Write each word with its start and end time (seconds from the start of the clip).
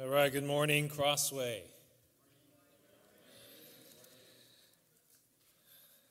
All 0.00 0.06
right, 0.06 0.32
good 0.32 0.46
morning, 0.46 0.88
Crossway. 0.88 1.64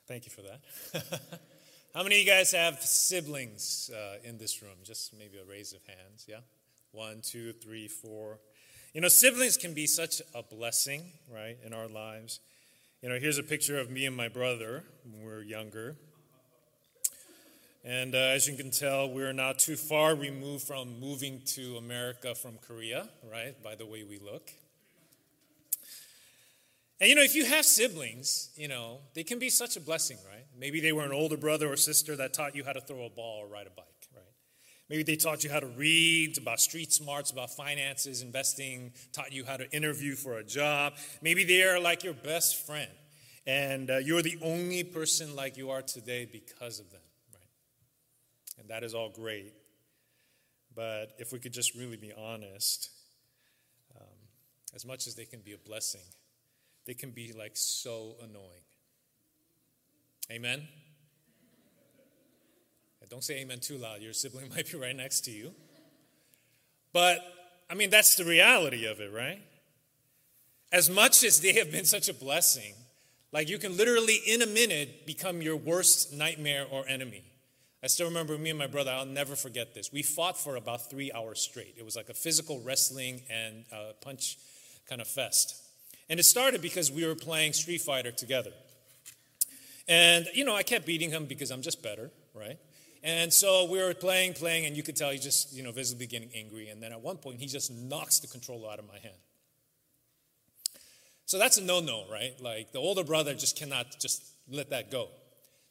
Thank 0.06 0.26
you 0.26 0.30
for 0.30 0.42
that. 0.42 1.20
How 1.94 2.02
many 2.02 2.16
of 2.16 2.20
you 2.20 2.30
guys 2.30 2.52
have 2.52 2.82
siblings 2.82 3.90
uh, 3.90 4.16
in 4.22 4.36
this 4.36 4.60
room? 4.60 4.74
Just 4.84 5.14
maybe 5.18 5.38
a 5.38 5.50
raise 5.50 5.72
of 5.72 5.80
hands, 5.86 6.26
yeah? 6.28 6.40
One, 6.92 7.22
two, 7.22 7.54
three, 7.54 7.88
four. 7.88 8.40
You 8.92 9.00
know, 9.00 9.08
siblings 9.08 9.56
can 9.56 9.72
be 9.72 9.86
such 9.86 10.20
a 10.34 10.42
blessing, 10.42 11.04
right, 11.32 11.56
in 11.64 11.72
our 11.72 11.88
lives. 11.88 12.40
You 13.00 13.08
know, 13.08 13.18
here's 13.18 13.38
a 13.38 13.42
picture 13.42 13.78
of 13.78 13.90
me 13.90 14.04
and 14.04 14.14
my 14.14 14.28
brother 14.28 14.84
when 15.02 15.22
we 15.22 15.26
were 15.26 15.42
younger. 15.42 15.96
And 17.88 18.14
uh, 18.14 18.18
as 18.18 18.46
you 18.46 18.54
can 18.54 18.70
tell, 18.70 19.08
we're 19.08 19.32
not 19.32 19.58
too 19.58 19.74
far 19.74 20.14
removed 20.14 20.66
from 20.66 21.00
moving 21.00 21.40
to 21.54 21.78
America 21.78 22.34
from 22.34 22.58
Korea, 22.58 23.08
right? 23.32 23.54
By 23.62 23.76
the 23.76 23.86
way 23.86 24.04
we 24.04 24.18
look. 24.18 24.50
And 27.00 27.08
you 27.08 27.14
know, 27.14 27.22
if 27.22 27.34
you 27.34 27.46
have 27.46 27.64
siblings, 27.64 28.50
you 28.56 28.68
know, 28.68 28.98
they 29.14 29.22
can 29.24 29.38
be 29.38 29.48
such 29.48 29.78
a 29.78 29.80
blessing, 29.80 30.18
right? 30.30 30.44
Maybe 30.54 30.82
they 30.82 30.92
were 30.92 31.04
an 31.04 31.12
older 31.12 31.38
brother 31.38 31.72
or 31.72 31.76
sister 31.78 32.14
that 32.16 32.34
taught 32.34 32.54
you 32.54 32.62
how 32.62 32.74
to 32.74 32.80
throw 32.82 33.06
a 33.06 33.08
ball 33.08 33.44
or 33.44 33.48
ride 33.48 33.66
a 33.66 33.70
bike, 33.70 33.86
right? 34.14 34.22
Maybe 34.90 35.02
they 35.02 35.16
taught 35.16 35.42
you 35.42 35.48
how 35.48 35.60
to 35.60 35.68
read, 35.68 36.36
about 36.36 36.60
street 36.60 36.92
smarts, 36.92 37.30
about 37.30 37.56
finances, 37.56 38.20
investing, 38.20 38.92
taught 39.14 39.32
you 39.32 39.46
how 39.46 39.56
to 39.56 39.70
interview 39.74 40.14
for 40.14 40.36
a 40.36 40.44
job. 40.44 40.92
Maybe 41.22 41.42
they 41.42 41.62
are 41.62 41.80
like 41.80 42.04
your 42.04 42.12
best 42.12 42.66
friend, 42.66 42.90
and 43.46 43.88
uh, 43.88 43.96
you're 43.96 44.20
the 44.20 44.36
only 44.42 44.84
person 44.84 45.34
like 45.34 45.56
you 45.56 45.70
are 45.70 45.80
today 45.80 46.28
because 46.30 46.80
of 46.80 46.90
them. 46.90 47.00
And 48.58 48.68
that 48.68 48.84
is 48.84 48.94
all 48.94 49.08
great. 49.08 49.54
But 50.74 51.14
if 51.18 51.32
we 51.32 51.38
could 51.38 51.52
just 51.52 51.74
really 51.74 51.96
be 51.96 52.12
honest, 52.12 52.90
um, 53.96 54.06
as 54.74 54.84
much 54.84 55.06
as 55.06 55.14
they 55.14 55.24
can 55.24 55.40
be 55.40 55.52
a 55.52 55.58
blessing, 55.58 56.04
they 56.86 56.94
can 56.94 57.10
be 57.10 57.32
like 57.32 57.52
so 57.54 58.16
annoying. 58.22 58.64
Amen? 60.30 60.66
Don't 63.08 63.24
say 63.24 63.38
amen 63.38 63.60
too 63.60 63.78
loud. 63.78 64.02
Your 64.02 64.12
sibling 64.12 64.48
might 64.54 64.70
be 64.70 64.78
right 64.78 64.94
next 64.94 65.22
to 65.22 65.30
you. 65.30 65.54
But, 66.92 67.20
I 67.70 67.74
mean, 67.74 67.90
that's 67.90 68.14
the 68.16 68.24
reality 68.24 68.86
of 68.86 69.00
it, 69.00 69.12
right? 69.12 69.40
As 70.72 70.90
much 70.90 71.24
as 71.24 71.40
they 71.40 71.54
have 71.54 71.70
been 71.70 71.84
such 71.84 72.08
a 72.08 72.14
blessing, 72.14 72.74
like 73.32 73.48
you 73.48 73.58
can 73.58 73.76
literally, 73.76 74.20
in 74.26 74.42
a 74.42 74.46
minute, 74.46 75.06
become 75.06 75.40
your 75.40 75.56
worst 75.56 76.12
nightmare 76.12 76.66
or 76.70 76.86
enemy. 76.88 77.24
I 77.82 77.86
still 77.86 78.08
remember 78.08 78.36
me 78.36 78.50
and 78.50 78.58
my 78.58 78.66
brother, 78.66 78.90
I'll 78.90 79.06
never 79.06 79.36
forget 79.36 79.72
this. 79.72 79.92
We 79.92 80.02
fought 80.02 80.36
for 80.36 80.56
about 80.56 80.90
three 80.90 81.12
hours 81.12 81.40
straight. 81.40 81.74
It 81.78 81.84
was 81.84 81.94
like 81.94 82.08
a 82.08 82.14
physical 82.14 82.60
wrestling 82.60 83.22
and 83.30 83.64
uh, 83.72 83.92
punch 84.00 84.36
kind 84.88 85.00
of 85.00 85.06
fest. 85.06 85.62
And 86.08 86.18
it 86.18 86.24
started 86.24 86.60
because 86.60 86.90
we 86.90 87.06
were 87.06 87.14
playing 87.14 87.52
Street 87.52 87.80
Fighter 87.80 88.10
together. 88.10 88.50
And, 89.86 90.26
you 90.34 90.44
know, 90.44 90.56
I 90.56 90.64
kept 90.64 90.86
beating 90.86 91.10
him 91.10 91.26
because 91.26 91.50
I'm 91.50 91.62
just 91.62 91.82
better, 91.82 92.10
right? 92.34 92.58
And 93.04 93.32
so 93.32 93.70
we 93.70 93.78
were 93.78 93.94
playing, 93.94 94.32
playing, 94.32 94.66
and 94.66 94.76
you 94.76 94.82
could 94.82 94.96
tell 94.96 95.10
he 95.10 95.18
just, 95.18 95.54
you 95.54 95.62
know, 95.62 95.70
visibly 95.70 96.06
getting 96.06 96.30
angry. 96.34 96.68
And 96.68 96.82
then 96.82 96.92
at 96.92 97.00
one 97.00 97.16
point, 97.16 97.38
he 97.38 97.46
just 97.46 97.70
knocks 97.70 98.18
the 98.18 98.26
controller 98.26 98.70
out 98.70 98.78
of 98.78 98.88
my 98.88 98.98
hand. 98.98 99.14
So 101.26 101.38
that's 101.38 101.58
a 101.58 101.62
no 101.62 101.80
no, 101.80 102.04
right? 102.10 102.32
Like 102.40 102.72
the 102.72 102.78
older 102.78 103.04
brother 103.04 103.34
just 103.34 103.56
cannot 103.56 103.98
just 104.00 104.24
let 104.50 104.70
that 104.70 104.90
go. 104.90 105.08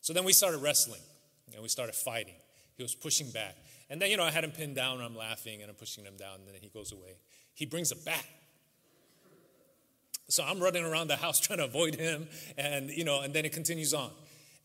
So 0.01 0.13
then 0.13 0.23
we 0.23 0.31
started 0.31 0.59
wrestling. 0.59 1.01
And 1.53 1.61
we 1.61 1.69
started 1.69 1.95
fighting. 1.95 2.35
He 2.75 2.83
was 2.83 2.93
pushing 2.93 3.29
back. 3.31 3.55
And 3.89 4.01
then, 4.01 4.11
you 4.11 4.17
know, 4.17 4.23
I 4.23 4.31
had 4.31 4.43
him 4.43 4.51
pinned 4.51 4.75
down 4.75 4.97
and 4.97 5.03
I'm 5.03 5.15
laughing 5.15 5.61
and 5.61 5.69
I'm 5.69 5.75
pushing 5.75 6.03
him 6.03 6.17
down. 6.17 6.35
And 6.39 6.47
then 6.47 6.55
he 6.61 6.69
goes 6.69 6.91
away. 6.91 7.17
He 7.53 7.65
brings 7.65 7.91
a 7.91 7.95
bat. 7.95 8.25
So 10.29 10.43
I'm 10.43 10.59
running 10.59 10.83
around 10.83 11.07
the 11.07 11.15
house 11.15 11.39
trying 11.41 11.59
to 11.59 11.65
avoid 11.65 11.95
him. 11.95 12.27
And, 12.57 12.89
you 12.89 13.03
know, 13.03 13.21
and 13.21 13.33
then 13.33 13.45
it 13.45 13.53
continues 13.53 13.93
on. 13.93 14.11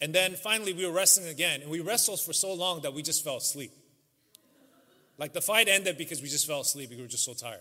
And 0.01 0.13
then 0.13 0.35
finally 0.35 0.73
we 0.73 0.85
were 0.85 0.93
wrestling 0.93 1.29
again. 1.29 1.63
And 1.63 1.71
we 1.71 1.81
wrestled 1.81 2.21
for 2.21 2.33
so 2.33 2.53
long 2.53 2.83
that 2.83 2.93
we 2.93 3.03
just 3.03 3.23
fell 3.25 3.37
asleep. 3.37 3.73
Like 5.19 5.33
the 5.33 5.41
fight 5.41 5.69
ended 5.69 5.97
because 5.97 6.21
we 6.21 6.29
just 6.29 6.47
fell 6.47 6.61
asleep. 6.61 6.91
We 6.91 7.01
were 7.01 7.07
just 7.07 7.25
so 7.25 7.35
tired. 7.35 7.61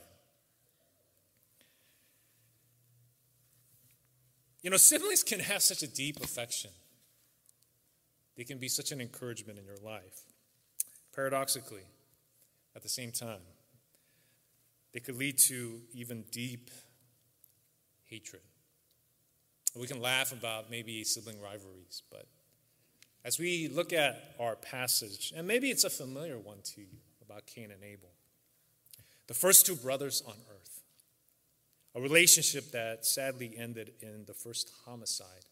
You 4.63 4.69
know, 4.69 4.78
siblings 4.78 5.24
can 5.24 5.40
have 5.40 5.62
such 5.62 5.84
a 5.84 5.88
deep 5.88 6.19
affection. 6.24 6.72
They 8.41 8.46
can 8.46 8.57
be 8.57 8.69
such 8.69 8.91
an 8.91 9.00
encouragement 9.00 9.59
in 9.59 9.66
your 9.66 9.78
life. 9.85 10.24
Paradoxically, 11.13 11.84
at 12.75 12.81
the 12.81 12.90
same 12.90 13.12
time, 13.12 13.41
they 14.94 15.00
could 15.00 15.16
lead 15.16 15.38
to 15.41 15.81
even 15.94 16.24
deep 16.31 16.72
hatred. 18.06 18.41
We 19.80 19.85
can 19.85 20.01
laugh 20.01 20.31
about 20.31 20.72
maybe 20.72 21.03
sibling 21.03 21.40
rivalries, 21.40 22.01
but 22.09 22.25
as 23.24 23.38
we 23.38 23.68
look 23.68 23.94
at 23.94 24.34
our 24.40 24.56
passage, 24.56 25.31
and 25.38 25.47
maybe 25.47 25.69
it's 25.69 25.84
a 25.84 25.90
familiar 25.91 26.40
one 26.40 26.63
to 26.74 26.81
you 26.81 26.97
about 27.22 27.46
Cain 27.46 27.69
and 27.69 27.84
Abel, 27.84 28.09
the 29.28 29.35
first 29.35 29.68
two 29.68 29.75
brothers 29.75 30.24
on 30.25 30.34
earth, 30.50 30.81
a 31.94 32.01
relationship 32.01 32.72
that 32.72 33.06
sadly 33.06 33.53
ended 33.56 33.91
in 34.01 34.25
the 34.25 34.34
first 34.34 34.72
homicide 34.88 35.46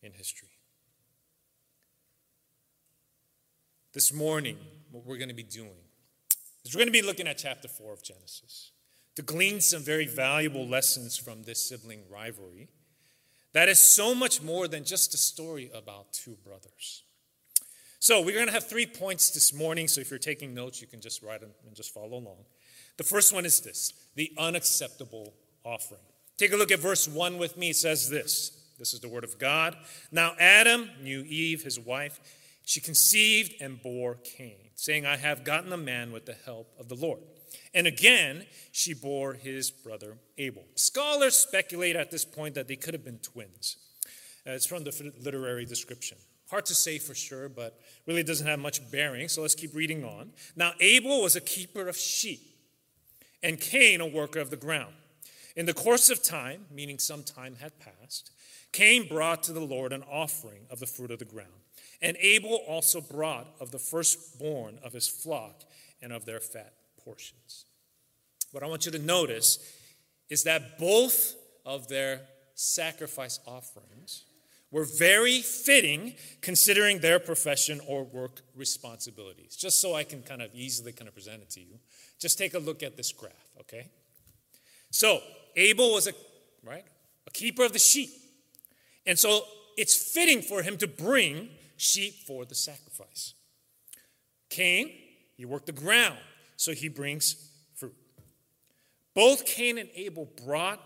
in 0.00 0.12
history. 0.12 0.59
This 3.92 4.12
morning, 4.12 4.56
what 4.92 5.04
we're 5.04 5.16
going 5.16 5.30
to 5.30 5.34
be 5.34 5.42
doing 5.42 5.82
is 6.64 6.72
we're 6.72 6.78
going 6.78 6.86
to 6.86 6.92
be 6.92 7.02
looking 7.02 7.26
at 7.26 7.38
chapter 7.38 7.66
4 7.66 7.92
of 7.92 8.04
Genesis 8.04 8.70
to 9.16 9.22
glean 9.22 9.60
some 9.60 9.82
very 9.82 10.06
valuable 10.06 10.64
lessons 10.64 11.16
from 11.16 11.42
this 11.42 11.68
sibling 11.68 12.02
rivalry 12.08 12.68
that 13.52 13.68
is 13.68 13.82
so 13.82 14.14
much 14.14 14.40
more 14.42 14.68
than 14.68 14.84
just 14.84 15.12
a 15.12 15.16
story 15.16 15.72
about 15.74 16.12
two 16.12 16.36
brothers. 16.44 17.02
So, 17.98 18.22
we're 18.22 18.36
going 18.36 18.46
to 18.46 18.52
have 18.52 18.68
three 18.68 18.86
points 18.86 19.30
this 19.30 19.52
morning. 19.52 19.88
So, 19.88 20.00
if 20.00 20.08
you're 20.08 20.20
taking 20.20 20.54
notes, 20.54 20.80
you 20.80 20.86
can 20.86 21.00
just 21.00 21.20
write 21.20 21.40
them 21.40 21.50
and 21.66 21.74
just 21.74 21.92
follow 21.92 22.14
along. 22.14 22.44
The 22.96 23.02
first 23.02 23.34
one 23.34 23.44
is 23.44 23.60
this 23.60 23.92
the 24.14 24.30
unacceptable 24.38 25.34
offering. 25.64 26.00
Take 26.36 26.52
a 26.52 26.56
look 26.56 26.70
at 26.70 26.78
verse 26.78 27.08
1 27.08 27.38
with 27.38 27.56
me. 27.56 27.70
It 27.70 27.76
says 27.76 28.08
this 28.08 28.52
This 28.78 28.94
is 28.94 29.00
the 29.00 29.08
word 29.08 29.24
of 29.24 29.36
God. 29.40 29.76
Now, 30.12 30.34
Adam 30.38 30.88
knew 31.02 31.24
Eve, 31.26 31.64
his 31.64 31.80
wife 31.80 32.20
she 32.64 32.80
conceived 32.80 33.60
and 33.60 33.82
bore 33.82 34.16
Cain, 34.16 34.70
saying, 34.74 35.06
I 35.06 35.16
have 35.16 35.44
gotten 35.44 35.72
a 35.72 35.76
man 35.76 36.12
with 36.12 36.26
the 36.26 36.36
help 36.44 36.72
of 36.78 36.88
the 36.88 36.94
Lord. 36.94 37.20
And 37.74 37.86
again, 37.86 38.46
she 38.72 38.94
bore 38.94 39.34
his 39.34 39.70
brother 39.70 40.18
Abel. 40.38 40.64
Scholars 40.76 41.36
speculate 41.36 41.96
at 41.96 42.10
this 42.10 42.24
point 42.24 42.54
that 42.54 42.68
they 42.68 42.76
could 42.76 42.94
have 42.94 43.04
been 43.04 43.18
twins. 43.18 43.76
Uh, 44.46 44.52
it's 44.52 44.66
from 44.66 44.84
the 44.84 45.12
literary 45.22 45.64
description. 45.64 46.18
Hard 46.50 46.66
to 46.66 46.74
say 46.74 46.98
for 46.98 47.14
sure, 47.14 47.48
but 47.48 47.78
really 48.06 48.22
doesn't 48.22 48.46
have 48.46 48.58
much 48.58 48.90
bearing, 48.90 49.28
so 49.28 49.42
let's 49.42 49.54
keep 49.54 49.74
reading 49.74 50.04
on. 50.04 50.32
Now, 50.56 50.72
Abel 50.80 51.22
was 51.22 51.36
a 51.36 51.40
keeper 51.40 51.88
of 51.88 51.96
sheep, 51.96 52.40
and 53.42 53.60
Cain 53.60 54.00
a 54.00 54.06
worker 54.06 54.40
of 54.40 54.50
the 54.50 54.56
ground. 54.56 54.94
In 55.54 55.66
the 55.66 55.74
course 55.74 56.10
of 56.10 56.22
time, 56.22 56.66
meaning 56.72 56.98
some 56.98 57.22
time 57.22 57.56
had 57.60 57.72
passed, 57.78 58.30
Cain 58.72 59.08
brought 59.08 59.42
to 59.44 59.52
the 59.52 59.60
Lord 59.60 59.92
an 59.92 60.02
offering 60.10 60.62
of 60.70 60.80
the 60.80 60.86
fruit 60.86 61.10
of 61.10 61.18
the 61.18 61.24
ground. 61.24 61.50
And 62.02 62.16
Abel 62.18 62.62
also 62.66 63.00
brought 63.00 63.46
of 63.60 63.70
the 63.70 63.78
firstborn 63.78 64.78
of 64.82 64.92
his 64.92 65.06
flock 65.06 65.62
and 66.00 66.12
of 66.12 66.24
their 66.24 66.40
fat 66.40 66.72
portions. 67.04 67.66
What 68.52 68.62
I 68.62 68.66
want 68.66 68.86
you 68.86 68.92
to 68.92 68.98
notice 68.98 69.58
is 70.28 70.44
that 70.44 70.78
both 70.78 71.34
of 71.66 71.88
their 71.88 72.22
sacrifice 72.54 73.38
offerings 73.46 74.24
were 74.70 74.84
very 74.84 75.40
fitting 75.40 76.14
considering 76.40 77.00
their 77.00 77.18
profession 77.18 77.80
or 77.86 78.04
work 78.04 78.42
responsibilities. 78.54 79.56
Just 79.56 79.80
so 79.80 79.94
I 79.94 80.04
can 80.04 80.22
kind 80.22 80.42
of 80.42 80.50
easily 80.54 80.92
kind 80.92 81.08
of 81.08 81.14
present 81.14 81.42
it 81.42 81.50
to 81.50 81.60
you, 81.60 81.78
just 82.20 82.38
take 82.38 82.54
a 82.54 82.58
look 82.58 82.82
at 82.82 82.96
this 82.96 83.12
graph, 83.12 83.32
okay? 83.60 83.88
So, 84.90 85.20
Abel 85.56 85.92
was 85.92 86.06
a 86.06 86.12
right, 86.64 86.84
a 87.26 87.30
keeper 87.30 87.64
of 87.64 87.72
the 87.72 87.78
sheep. 87.78 88.10
And 89.06 89.18
so 89.18 89.42
it's 89.76 89.96
fitting 89.96 90.42
for 90.42 90.62
him 90.62 90.76
to 90.78 90.86
bring 90.86 91.48
sheep 91.80 92.26
for 92.26 92.44
the 92.44 92.54
sacrifice. 92.54 93.34
Cain, 94.50 94.92
he 95.36 95.44
worked 95.44 95.66
the 95.66 95.72
ground, 95.72 96.18
so 96.56 96.72
he 96.72 96.88
brings 96.88 97.50
fruit. 97.74 97.94
Both 99.14 99.46
Cain 99.46 99.78
and 99.78 99.88
Abel 99.94 100.28
brought 100.44 100.80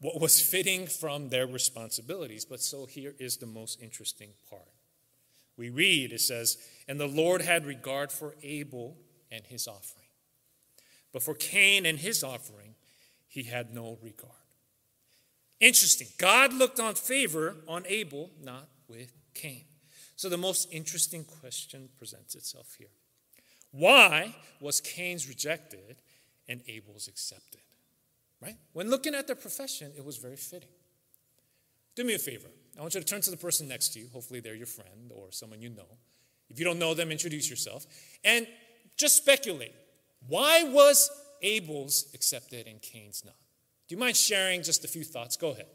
what 0.00 0.20
was 0.20 0.40
fitting 0.40 0.86
from 0.86 1.30
their 1.30 1.46
responsibilities, 1.46 2.44
but 2.44 2.60
so 2.60 2.86
here 2.86 3.14
is 3.18 3.38
the 3.38 3.46
most 3.46 3.82
interesting 3.82 4.30
part. 4.48 4.68
We 5.56 5.70
read, 5.70 6.12
it 6.12 6.20
says, 6.20 6.58
And 6.86 7.00
the 7.00 7.08
Lord 7.08 7.40
had 7.40 7.64
regard 7.64 8.12
for 8.12 8.36
Abel 8.42 8.98
and 9.30 9.46
his 9.46 9.66
offering. 9.66 10.08
But 11.12 11.22
for 11.22 11.34
Cain 11.34 11.86
and 11.86 11.98
his 11.98 12.22
offering, 12.22 12.74
he 13.26 13.44
had 13.44 13.74
no 13.74 13.98
regard. 14.02 14.32
Interesting. 15.60 16.08
God 16.18 16.52
looked 16.52 16.78
on 16.78 16.94
favor 16.94 17.56
on 17.66 17.84
Abel, 17.88 18.30
not 18.42 18.68
with 18.86 19.12
Cain. 19.32 19.64
So 20.16 20.30
the 20.30 20.38
most 20.38 20.72
interesting 20.72 21.24
question 21.24 21.90
presents 21.98 22.34
itself 22.34 22.74
here 22.78 22.88
Why 23.70 24.34
was 24.60 24.80
Cain's 24.80 25.28
rejected 25.28 25.96
and 26.48 26.62
Abel's 26.66 27.06
accepted? 27.06 27.60
Right? 28.42 28.56
When 28.72 28.90
looking 28.90 29.14
at 29.14 29.26
their 29.26 29.36
profession, 29.36 29.92
it 29.96 30.04
was 30.04 30.16
very 30.16 30.36
fitting. 30.36 30.68
Do 31.94 32.04
me 32.04 32.14
a 32.14 32.18
favor. 32.18 32.48
I 32.76 32.82
want 32.82 32.94
you 32.94 33.00
to 33.00 33.06
turn 33.06 33.22
to 33.22 33.30
the 33.30 33.36
person 33.36 33.68
next 33.68 33.94
to 33.94 33.98
you. 33.98 34.08
Hopefully, 34.12 34.40
they're 34.40 34.54
your 34.54 34.66
friend 34.66 35.10
or 35.10 35.28
someone 35.30 35.62
you 35.62 35.70
know. 35.70 35.96
If 36.50 36.58
you 36.58 36.64
don't 36.64 36.78
know 36.78 36.92
them, 36.92 37.10
introduce 37.10 37.48
yourself. 37.48 37.86
And 38.22 38.46
just 38.96 39.16
speculate. 39.16 39.74
Why 40.28 40.62
was 40.64 41.10
Abel's 41.42 42.08
accepted 42.14 42.66
and 42.66 42.80
Cain's 42.82 43.24
not? 43.24 43.34
Do 43.88 43.94
you 43.94 43.98
mind 43.98 44.16
sharing 44.16 44.62
just 44.62 44.84
a 44.84 44.88
few 44.88 45.04
thoughts? 45.04 45.36
Go 45.36 45.50
ahead. 45.50 45.66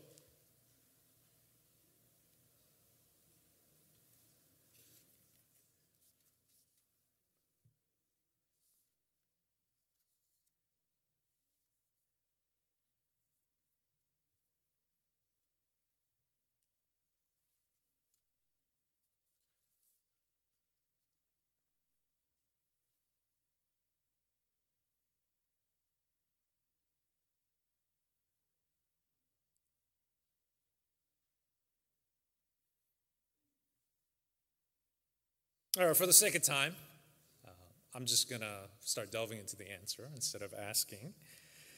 All 35.79 35.88
right, 35.88 35.95
for 35.95 36.06
the 36.06 36.12
sake 36.12 36.35
of 36.35 36.41
time, 36.41 36.75
uh, 37.47 37.51
I'm 37.95 38.06
just 38.06 38.29
going 38.29 38.41
to 38.41 38.68
start 38.81 39.09
delving 39.09 39.39
into 39.39 39.56
the 39.56 39.71
answer 39.71 40.09
instead 40.13 40.41
of 40.41 40.53
asking. 40.53 41.13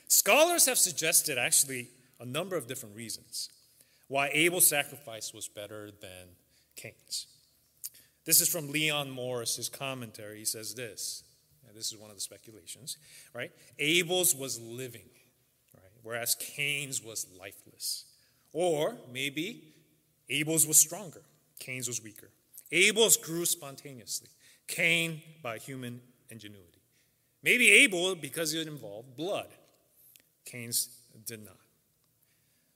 Scholars 0.07 0.65
have 0.65 0.79
suggested 0.79 1.37
actually 1.37 1.89
a 2.19 2.25
number 2.25 2.55
of 2.55 2.65
different 2.65 2.95
reasons 2.95 3.49
why 4.07 4.31
Abel's 4.33 4.65
sacrifice 4.65 5.31
was 5.31 5.47
better 5.47 5.91
than 6.01 6.29
Cain's. 6.75 7.27
This 8.25 8.41
is 8.41 8.49
from 8.49 8.71
Leon 8.71 9.11
Morris, 9.11 9.57
his 9.57 9.69
commentary. 9.69 10.39
He 10.39 10.45
says 10.45 10.73
this, 10.73 11.23
and 11.67 11.77
this 11.77 11.91
is 11.91 11.99
one 11.99 12.09
of 12.09 12.15
the 12.15 12.21
speculations, 12.21 12.97
right? 13.35 13.51
Abel's 13.77 14.33
was 14.33 14.59
living, 14.59 15.09
right? 15.75 15.91
Whereas 16.01 16.33
Cain's 16.33 17.03
was 17.03 17.27
lifeless. 17.39 18.05
Or 18.53 18.95
maybe 19.13 19.75
Abel's 20.31 20.65
was 20.65 20.77
stronger, 20.77 21.21
Cain's 21.59 21.87
was 21.87 22.01
weaker. 22.01 22.31
Abel's 22.73 23.17
grew 23.17 23.45
spontaneously, 23.45 24.29
Cain 24.67 25.21
by 25.41 25.59
human 25.59 26.01
ingenuity. 26.29 26.81
Maybe 27.43 27.69
Abel 27.69 28.15
because 28.15 28.53
it 28.53 28.67
involved 28.67 29.15
blood, 29.15 29.47
Cain's 30.45 30.89
did 31.25 31.45
not. 31.45 31.57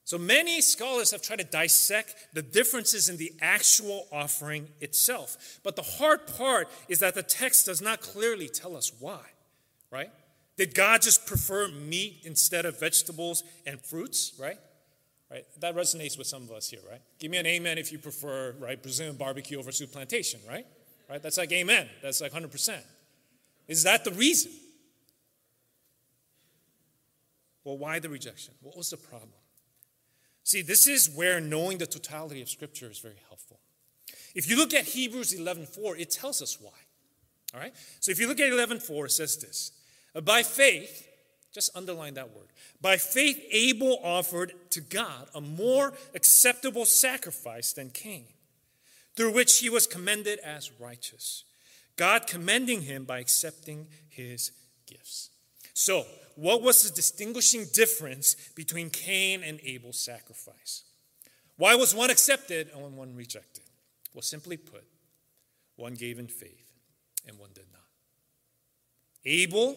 So 0.04 0.18
many 0.18 0.62
scholars 0.62 1.12
have 1.12 1.22
tried 1.22 1.40
to 1.40 1.46
dissect 1.46 2.16
the 2.34 2.42
differences 2.42 3.10
in 3.10 3.18
the 3.18 3.34
actual 3.42 4.08
offering 4.10 4.70
itself. 4.80 5.60
But 5.64 5.76
the 5.76 5.82
hard 5.82 6.28
part 6.28 6.70
is 6.88 7.00
that 7.00 7.14
the 7.14 7.24
text 7.24 7.66
does 7.66 7.82
not 7.82 8.00
clearly 8.00 8.48
tell 8.48 8.78
us 8.78 8.94
why, 9.00 9.20
right? 9.92 10.12
Did 10.56 10.74
God 10.74 11.02
just 11.02 11.26
prefer 11.26 11.68
meat 11.68 12.22
instead 12.24 12.66
of 12.66 12.80
vegetables 12.80 13.44
and 13.66 13.82
fruits, 13.82 14.34
right? 14.40 14.58
Right? 15.30 15.46
That 15.60 15.76
resonates 15.76 16.18
with 16.18 16.28
some 16.28 16.44
of 16.44 16.52
us 16.52 16.70
here, 16.70 16.80
right? 16.90 17.02
Give 17.20 17.30
me 17.30 17.38
an 17.38 17.46
amen 17.46 17.78
if 17.78 17.92
you 17.92 18.00
prefer, 18.00 18.56
right, 18.60 18.82
Brazilian 18.82 19.18
barbecue 19.18 19.60
over 19.60 19.72
Souplantation, 19.72 20.48
right? 20.48 20.66
Right? 21.10 21.22
That's 21.22 21.38
like 21.38 21.52
amen. 21.52 21.90
That's 22.02 22.22
like 22.22 22.32
100%. 22.32 22.80
Is 23.68 23.84
that 23.84 24.06
the 24.06 24.12
reason? 24.12 24.52
Well, 27.66 27.78
why 27.78 28.00
the 28.00 28.08
rejection? 28.08 28.54
What 28.62 28.78
was 28.78 28.90
the 28.90 28.98
problem? 28.98 29.32
See, 30.44 30.62
this 30.62 30.88
is 30.88 31.10
where 31.10 31.42
knowing 31.42 31.78
the 31.78 31.88
totality 31.88 32.42
of 32.42 32.48
Scripture 32.48 32.90
is 32.90 33.00
very 33.00 33.20
helpful. 33.28 33.60
If 34.34 34.50
you 34.50 34.56
look 34.56 34.74
at 34.74 34.86
Hebrews 34.86 35.34
11:4, 35.34 35.98
it 35.98 36.10
tells 36.10 36.42
us 36.42 36.62
why. 36.62 36.72
All 37.54 37.60
right? 37.60 37.76
So 38.00 38.12
if 38.12 38.20
you 38.20 38.28
look 38.28 38.40
at 38.40 38.50
11:4, 38.50 39.08
it 39.08 39.12
says 39.12 39.36
this: 39.36 39.74
By 40.24 40.44
faith, 40.44 41.06
just 41.58 41.76
underline 41.76 42.14
that 42.14 42.36
word. 42.36 42.46
By 42.82 42.98
faith, 42.98 43.44
Abel 43.52 44.00
offered 44.04 44.54
to 44.70 44.80
God 44.80 45.28
a 45.34 45.42
more 45.42 45.94
acceptable 46.14 46.86
sacrifice 46.86 47.74
than 47.74 47.90
Cain, 47.90 48.28
through 49.16 49.34
which 49.34 49.58
he 49.58 49.68
was 49.68 49.88
commended 49.88 50.38
as 50.40 50.70
righteous, 50.80 51.46
God 51.96 52.28
commending 52.28 52.84
him 52.84 53.06
by 53.06 53.18
accepting 53.18 53.88
his 54.08 54.52
gifts. 54.86 55.32
So, 55.74 56.06
what 56.36 56.62
was 56.62 56.84
the 56.84 56.96
distinguishing 56.96 57.66
difference 57.74 58.36
between 58.56 58.92
Cain 58.92 59.42
and 59.42 59.60
Abel's 59.64 60.00
sacrifice? 60.00 60.84
Why 61.58 61.74
was 61.74 61.96
one 61.96 62.12
accepted 62.12 62.70
and 62.72 62.96
one 62.96 63.16
rejected? 63.16 63.64
Well, 64.14 64.22
simply 64.22 64.58
put, 64.58 64.84
one 65.76 65.96
gave 65.96 66.20
in 66.20 66.28
faith 66.28 66.72
and 67.28 67.40
one 67.40 67.50
did 67.56 67.66
not. 67.74 67.82
Abel, 69.26 69.76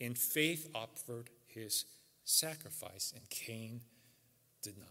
in 0.00 0.14
faith, 0.14 0.68
offered 0.74 1.30
his 1.46 1.84
sacrifice, 2.24 3.12
and 3.14 3.28
Cain 3.30 3.82
did 4.62 4.78
not. 4.78 4.88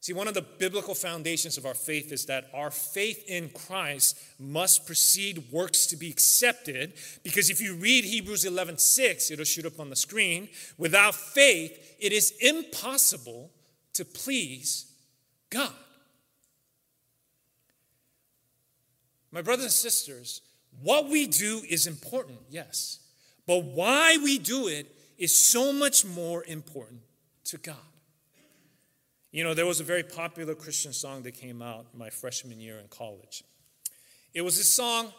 See, 0.00 0.12
one 0.12 0.28
of 0.28 0.34
the 0.34 0.42
biblical 0.42 0.94
foundations 0.94 1.58
of 1.58 1.66
our 1.66 1.74
faith 1.74 2.12
is 2.12 2.26
that 2.26 2.48
our 2.54 2.70
faith 2.70 3.24
in 3.26 3.48
Christ 3.48 4.16
must 4.38 4.86
precede 4.86 5.50
works 5.50 5.86
to 5.86 5.96
be 5.96 6.08
accepted. 6.10 6.92
Because 7.24 7.50
if 7.50 7.60
you 7.60 7.74
read 7.74 8.04
Hebrews 8.04 8.44
11 8.44 8.78
6, 8.78 9.32
it'll 9.32 9.44
shoot 9.44 9.66
up 9.66 9.80
on 9.80 9.90
the 9.90 9.96
screen. 9.96 10.48
Without 10.78 11.16
faith, 11.16 11.96
it 11.98 12.12
is 12.12 12.34
impossible 12.40 13.50
to 13.94 14.04
please 14.04 14.92
God. 15.50 15.72
My 19.32 19.42
brothers 19.42 19.64
and 19.64 19.72
sisters, 19.72 20.40
what 20.82 21.08
we 21.08 21.26
do 21.26 21.62
is 21.68 21.88
important, 21.88 22.38
yes. 22.48 23.00
But 23.46 23.64
why 23.64 24.18
we 24.22 24.38
do 24.38 24.68
it 24.68 24.86
is 25.18 25.34
so 25.34 25.72
much 25.72 26.04
more 26.04 26.44
important 26.44 27.00
to 27.44 27.58
God. 27.58 27.76
You 29.30 29.44
know, 29.44 29.54
there 29.54 29.66
was 29.66 29.80
a 29.80 29.84
very 29.84 30.02
popular 30.02 30.54
Christian 30.54 30.92
song 30.92 31.22
that 31.22 31.32
came 31.32 31.60
out 31.60 31.86
my 31.94 32.10
freshman 32.10 32.60
year 32.60 32.78
in 32.78 32.88
college. 32.88 33.44
It 34.34 34.42
was 34.42 34.58
a 34.58 34.64
song, 34.64 35.12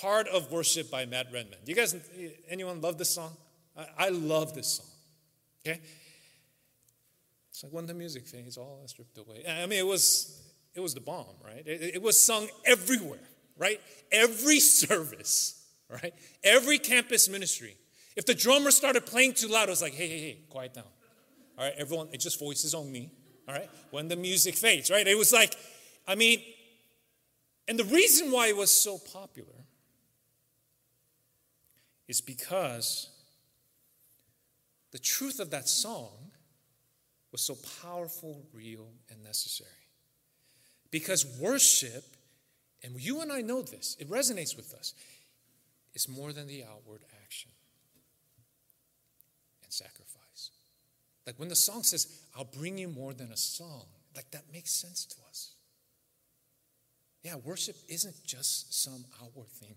Heart 0.00 0.28
of 0.28 0.50
Worship 0.50 0.90
by 0.90 1.06
Matt 1.06 1.26
Redman. 1.32 1.58
Do 1.64 1.72
you 1.72 1.76
guys, 1.76 1.94
anyone 2.48 2.80
love 2.80 2.98
this 2.98 3.10
song? 3.10 3.32
I, 3.76 3.86
I 3.98 4.08
love 4.08 4.54
this 4.54 4.68
song. 4.68 4.86
Okay? 5.66 5.80
It's 7.50 7.62
like 7.64 7.72
when 7.72 7.86
the 7.86 7.94
music 7.94 8.26
fades, 8.26 8.56
all 8.56 8.80
is 8.84 8.90
stripped 8.90 9.18
away. 9.18 9.44
I 9.48 9.66
mean, 9.66 9.80
it 9.80 9.86
was, 9.86 10.40
it 10.74 10.80
was 10.80 10.94
the 10.94 11.00
bomb, 11.00 11.26
right? 11.44 11.66
It, 11.66 11.96
it 11.96 12.02
was 12.02 12.22
sung 12.22 12.48
everywhere, 12.64 13.28
right? 13.56 13.80
Every 14.12 14.60
service, 14.60 15.57
right? 15.88 16.14
Every 16.42 16.78
campus 16.78 17.28
ministry 17.28 17.76
if 18.18 18.26
the 18.26 18.34
drummer 18.34 18.72
started 18.72 19.06
playing 19.06 19.34
too 19.34 19.46
loud, 19.46 19.68
it 19.68 19.70
was 19.70 19.80
like, 19.80 19.94
hey, 19.94 20.08
hey, 20.08 20.18
hey, 20.18 20.38
quiet 20.50 20.74
down. 20.74 20.84
All 21.56 21.64
right, 21.64 21.74
everyone, 21.78 22.08
it 22.12 22.18
just 22.18 22.40
voices 22.40 22.74
on 22.74 22.90
me. 22.90 23.12
All 23.46 23.54
right, 23.54 23.70
when 23.92 24.08
the 24.08 24.16
music 24.16 24.56
fades, 24.56 24.90
right? 24.90 25.06
It 25.06 25.16
was 25.16 25.32
like, 25.32 25.54
I 26.04 26.16
mean, 26.16 26.42
and 27.68 27.78
the 27.78 27.84
reason 27.84 28.32
why 28.32 28.48
it 28.48 28.56
was 28.56 28.72
so 28.72 28.98
popular 28.98 29.54
is 32.08 32.20
because 32.20 33.08
the 34.90 34.98
truth 34.98 35.38
of 35.38 35.50
that 35.50 35.68
song 35.68 36.32
was 37.30 37.40
so 37.40 37.56
powerful, 37.80 38.42
real, 38.52 38.88
and 39.12 39.22
necessary. 39.22 39.70
Because 40.90 41.24
worship, 41.38 42.04
and 42.82 43.00
you 43.00 43.20
and 43.20 43.30
I 43.30 43.42
know 43.42 43.62
this, 43.62 43.96
it 44.00 44.10
resonates 44.10 44.56
with 44.56 44.74
us, 44.74 44.92
is 45.98 46.08
more 46.08 46.32
than 46.32 46.46
the 46.46 46.62
outward 46.62 47.02
action 47.24 47.50
and 49.64 49.72
sacrifice. 49.72 50.50
Like 51.26 51.38
when 51.40 51.48
the 51.48 51.56
song 51.56 51.82
says, 51.82 52.06
I'll 52.36 52.44
bring 52.44 52.78
you 52.78 52.86
more 52.86 53.12
than 53.12 53.32
a 53.32 53.36
song, 53.36 53.86
like 54.14 54.30
that 54.30 54.44
makes 54.52 54.70
sense 54.70 55.04
to 55.06 55.16
us. 55.28 55.54
Yeah, 57.24 57.34
worship 57.44 57.74
isn't 57.88 58.24
just 58.24 58.80
some 58.80 59.06
outward 59.20 59.48
thing 59.48 59.74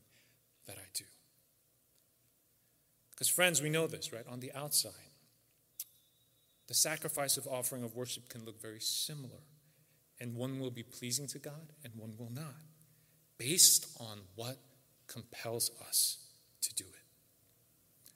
that 0.68 0.78
I 0.78 0.88
do. 0.94 1.06
Because, 3.10 3.28
friends, 3.28 3.60
we 3.60 3.70
know 3.70 3.88
this, 3.88 4.14
right? 4.14 4.26
On 4.30 4.40
the 4.40 4.52
outside, 4.54 4.92
the 6.68 6.76
sacrifice 6.76 7.36
of 7.36 7.48
offering 7.48 7.84
of 7.84 7.96
worship 7.96 8.30
can 8.30 8.46
look 8.46 8.62
very 8.62 8.80
similar, 8.80 9.42
and 10.20 10.36
one 10.36 10.60
will 10.60 10.70
be 10.70 10.84
pleasing 10.84 11.26
to 11.28 11.40
God 11.40 11.74
and 11.84 11.94
one 11.96 12.14
will 12.18 12.32
not, 12.32 12.62
based 13.40 13.88
on 14.00 14.20
what 14.36 14.58
compels 15.12 15.72
us 15.88 16.18
to 16.62 16.74
do 16.74 16.86
it. 16.86 17.02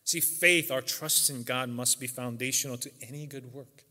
See, 0.04 0.20
faith, 0.20 0.72
our 0.72 0.82
trust 0.82 1.30
in 1.30 1.44
God, 1.44 1.70
must 1.70 2.00
be 2.00 2.08
foundational 2.08 2.78
to 2.78 2.92
any 3.02 3.26
good 3.26 3.54
work. 3.54 3.84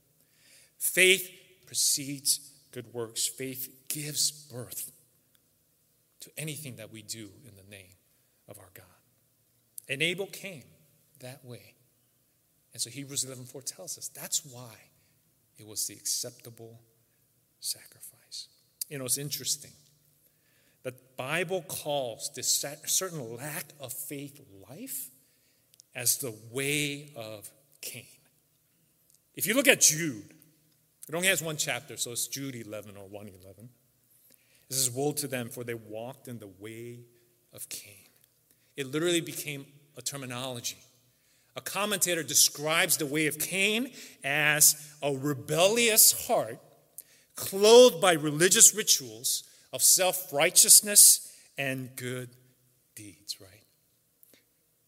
Faith 0.78 1.30
precedes 1.66 2.50
good 2.72 2.92
works, 2.94 3.26
faith 3.26 3.68
gives 3.88 4.30
birth 4.30 4.92
to 6.20 6.30
anything 6.38 6.76
that 6.76 6.92
we 6.92 7.02
do 7.02 7.30
in 7.46 7.56
the 7.56 7.70
name 7.70 7.94
of 8.48 8.58
our 8.58 8.70
God. 8.74 8.84
And 9.88 10.02
Abel 10.02 10.26
came 10.26 10.64
that 11.20 11.44
way, 11.44 11.74
And 12.72 12.82
so 12.82 12.90
Hebrews 12.90 13.24
11:4 13.24 13.62
tells 13.62 13.96
us 13.96 14.08
that's 14.08 14.44
why 14.44 14.90
it 15.56 15.66
was 15.66 15.86
the 15.86 15.94
acceptable 15.94 16.82
sacrifice. 17.60 18.48
You 18.88 18.98
know, 18.98 19.04
it's 19.04 19.16
interesting. 19.16 19.72
The 20.84 20.94
Bible 21.16 21.62
calls 21.62 22.30
this 22.36 22.64
certain 22.84 23.36
lack 23.36 23.64
of 23.80 23.92
faith 23.92 24.40
life 24.68 25.08
as 25.94 26.18
the 26.18 26.34
way 26.52 27.10
of 27.16 27.50
Cain. 27.80 28.04
If 29.34 29.46
you 29.46 29.54
look 29.54 29.66
at 29.66 29.80
Jude, 29.80 30.34
it 31.08 31.14
only 31.14 31.28
has 31.28 31.42
one 31.42 31.56
chapter, 31.56 31.96
so 31.96 32.12
it's 32.12 32.26
Jude 32.28 32.54
11 32.54 32.96
or 32.96 33.08
111. 33.08 33.68
It 34.68 34.74
says, 34.74 34.90
Woe 34.90 35.12
to 35.12 35.26
them, 35.26 35.48
for 35.48 35.64
they 35.64 35.74
walked 35.74 36.28
in 36.28 36.38
the 36.38 36.50
way 36.58 37.00
of 37.52 37.68
Cain. 37.68 38.08
It 38.76 38.90
literally 38.90 39.20
became 39.20 39.66
a 39.96 40.02
terminology. 40.02 40.78
A 41.56 41.60
commentator 41.60 42.22
describes 42.22 42.96
the 42.96 43.06
way 43.06 43.26
of 43.26 43.38
Cain 43.38 43.90
as 44.22 44.94
a 45.02 45.12
rebellious 45.14 46.26
heart 46.26 46.58
clothed 47.36 48.00
by 48.00 48.12
religious 48.12 48.74
rituals 48.74 49.44
of 49.74 49.82
self 49.82 50.32
righteousness 50.32 51.36
and 51.58 51.94
good 51.96 52.30
deeds, 52.94 53.40
right? 53.40 53.64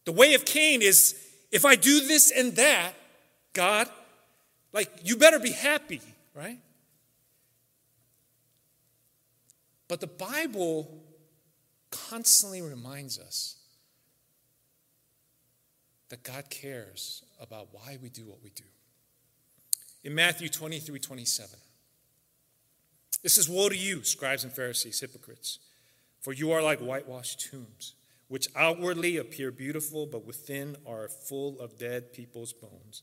The 0.04 0.12
way 0.12 0.34
of 0.34 0.44
Cain 0.44 0.80
is 0.80 1.20
if 1.50 1.64
I 1.64 1.74
do 1.74 2.06
this 2.06 2.30
and 2.30 2.54
that, 2.54 2.92
God, 3.52 3.88
like, 4.72 4.90
you 5.02 5.16
better 5.16 5.40
be 5.40 5.50
happy, 5.50 6.00
right? 6.34 6.58
But 9.88 10.00
the 10.00 10.06
Bible 10.06 11.02
constantly 11.90 12.62
reminds 12.62 13.18
us 13.18 13.56
that 16.10 16.22
God 16.22 16.48
cares 16.48 17.24
about 17.40 17.68
why 17.72 17.98
we 18.00 18.08
do 18.08 18.24
what 18.24 18.42
we 18.42 18.50
do. 18.50 18.64
In 20.04 20.14
Matthew 20.14 20.48
23 20.48 21.00
27, 21.00 21.58
this 23.26 23.38
is 23.38 23.48
Woe 23.48 23.68
to 23.68 23.76
you, 23.76 24.04
scribes 24.04 24.44
and 24.44 24.52
Pharisees, 24.52 25.00
hypocrites, 25.00 25.58
for 26.20 26.32
you 26.32 26.52
are 26.52 26.62
like 26.62 26.78
whitewashed 26.78 27.50
tombs, 27.50 27.96
which 28.28 28.46
outwardly 28.54 29.16
appear 29.16 29.50
beautiful, 29.50 30.06
but 30.06 30.24
within 30.24 30.76
are 30.86 31.08
full 31.08 31.58
of 31.58 31.76
dead 31.76 32.12
people's 32.12 32.52
bones 32.52 33.02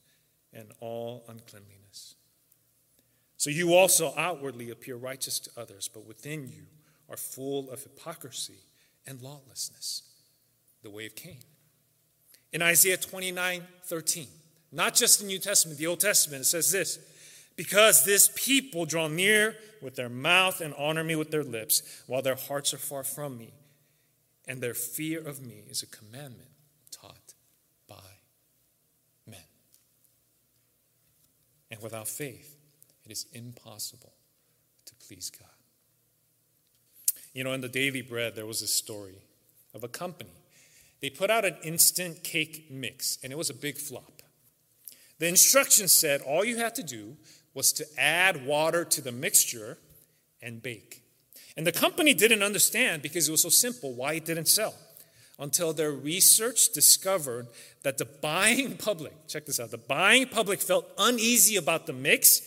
and 0.54 0.72
all 0.80 1.26
uncleanliness. 1.28 2.16
So 3.36 3.50
you 3.50 3.74
also 3.74 4.14
outwardly 4.16 4.70
appear 4.70 4.96
righteous 4.96 5.40
to 5.40 5.60
others, 5.60 5.90
but 5.94 6.06
within 6.06 6.48
you 6.48 6.68
are 7.10 7.18
full 7.18 7.70
of 7.70 7.84
hypocrisy 7.84 8.62
and 9.06 9.22
lawlessness, 9.22 10.04
the 10.84 10.90
way 10.90 11.06
of 11.06 11.18
Cain. 11.18 11.44
In 12.54 12.62
Isaiah 12.62 12.96
29 12.96 13.68
13, 13.84 14.28
not 14.72 14.96
just 14.96 15.20
the 15.20 15.26
New 15.26 15.40
Testament, 15.40 15.80
the 15.80 15.88
Old 15.88 16.00
Testament, 16.00 16.44
it 16.44 16.46
says 16.46 16.72
this 16.72 16.98
Because 17.56 18.04
this 18.04 18.30
people 18.36 18.86
draw 18.86 19.08
near 19.08 19.56
with 19.82 19.96
their 19.96 20.10
mouth 20.10 20.62
and 20.62 20.74
honor 20.78 21.04
me 21.04 21.16
with 21.16 21.30
their 21.30 21.44
lips, 21.44 22.04
while 22.08 22.22
their 22.22 22.36
hearts 22.36 22.74
are 22.74 22.80
far 22.80 23.04
from 23.04 23.38
me, 23.38 23.54
and 24.48 24.62
their 24.62 24.74
fear 24.74 25.20
of 25.20 25.46
me 25.46 25.64
is 25.70 25.84
a 25.84 25.88
commandment 25.88 26.50
taught 26.92 27.34
by 27.88 27.96
men. 29.28 29.44
And 31.70 31.82
without 31.82 32.08
faith, 32.08 32.56
it 33.06 33.12
is 33.12 33.26
impossible 33.34 34.14
to 34.86 34.96
please 34.96 35.30
God. 35.30 35.50
You 37.34 37.44
know, 37.44 37.54
in 37.54 37.62
the 37.62 37.70
Daily 37.70 38.02
Bread, 38.02 38.36
there 38.36 38.46
was 38.46 38.62
a 38.62 38.68
story 38.68 39.22
of 39.74 39.84
a 39.84 39.88
company. 39.88 40.30
They 41.02 41.10
put 41.10 41.30
out 41.30 41.46
an 41.46 41.58
instant 41.64 42.24
cake 42.24 42.68
mix, 42.70 43.18
and 43.24 43.34
it 43.34 43.38
was 43.38 43.50
a 43.50 43.54
big 43.54 43.78
flop. 43.78 44.22
The 45.20 45.28
instructions 45.28 45.92
said 45.92 46.22
all 46.22 46.44
you 46.46 46.58
had 46.58 46.76
to 46.76 46.84
do 46.84 47.18
was 47.54 47.74
to 47.74 47.86
add 47.98 48.46
water 48.46 48.84
to 48.86 49.02
the 49.02 49.12
mixture 49.12 49.78
and 50.42 50.62
bake. 50.62 51.04
And 51.56 51.68
the 51.68 51.72
company 51.72 52.14
didn't 52.14 52.42
understand 52.42 53.02
because 53.02 53.28
it 53.28 53.32
was 53.32 53.44
so 53.44 53.50
simple 53.50 53.94
why 53.94 54.14
it 54.14 54.26
didn't 54.26 54.48
sell 54.48 54.74
until 55.40 55.74
their 55.74 55.92
research 55.92 56.72
discovered 56.74 57.48
that 57.84 57.98
the 57.98 58.06
buying 58.06 58.78
public, 58.78 59.14
check 59.28 59.46
this 59.46 59.60
out, 59.60 59.72
the 59.72 59.78
buying 59.78 60.28
public 60.28 60.62
felt 60.62 60.86
uneasy 60.98 61.56
about 61.56 61.86
the 61.86 61.94
mix, 61.94 62.42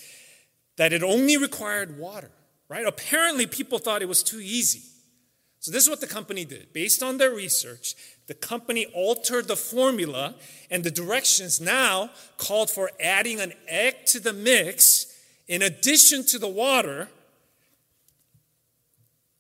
that 0.77 0.93
it 0.93 1.03
only 1.03 1.37
required 1.37 1.99
water 1.99 2.31
right? 2.69 2.87
Apparently, 2.87 3.47
people 3.47 3.79
thought 3.79 4.03
it 4.03 4.09
was 4.09 4.23
too 4.23 4.41
easy. 4.41 4.83
So, 5.61 5.71
this 5.71 5.85
is 5.85 5.91
what 5.91 6.01
the 6.01 6.07
company 6.07 6.45
did. 6.45 6.73
Based 6.73 7.03
on 7.03 7.19
their 7.19 7.33
research, 7.33 7.95
the 8.27 8.35
company 8.35 8.87
altered 8.87 9.47
the 9.47 9.57
formula, 9.57 10.35
and 10.71 10.83
the 10.83 10.91
directions 10.91 11.61
now 11.61 12.11
called 12.39 12.71
for 12.71 12.91
adding 13.01 13.41
an 13.41 13.53
egg 13.69 14.05
to 14.07 14.21
the 14.21 14.33
mix 14.33 15.07
in 15.47 15.63
addition 15.63 16.25
to 16.27 16.39
the 16.39 16.49
water. 16.49 17.09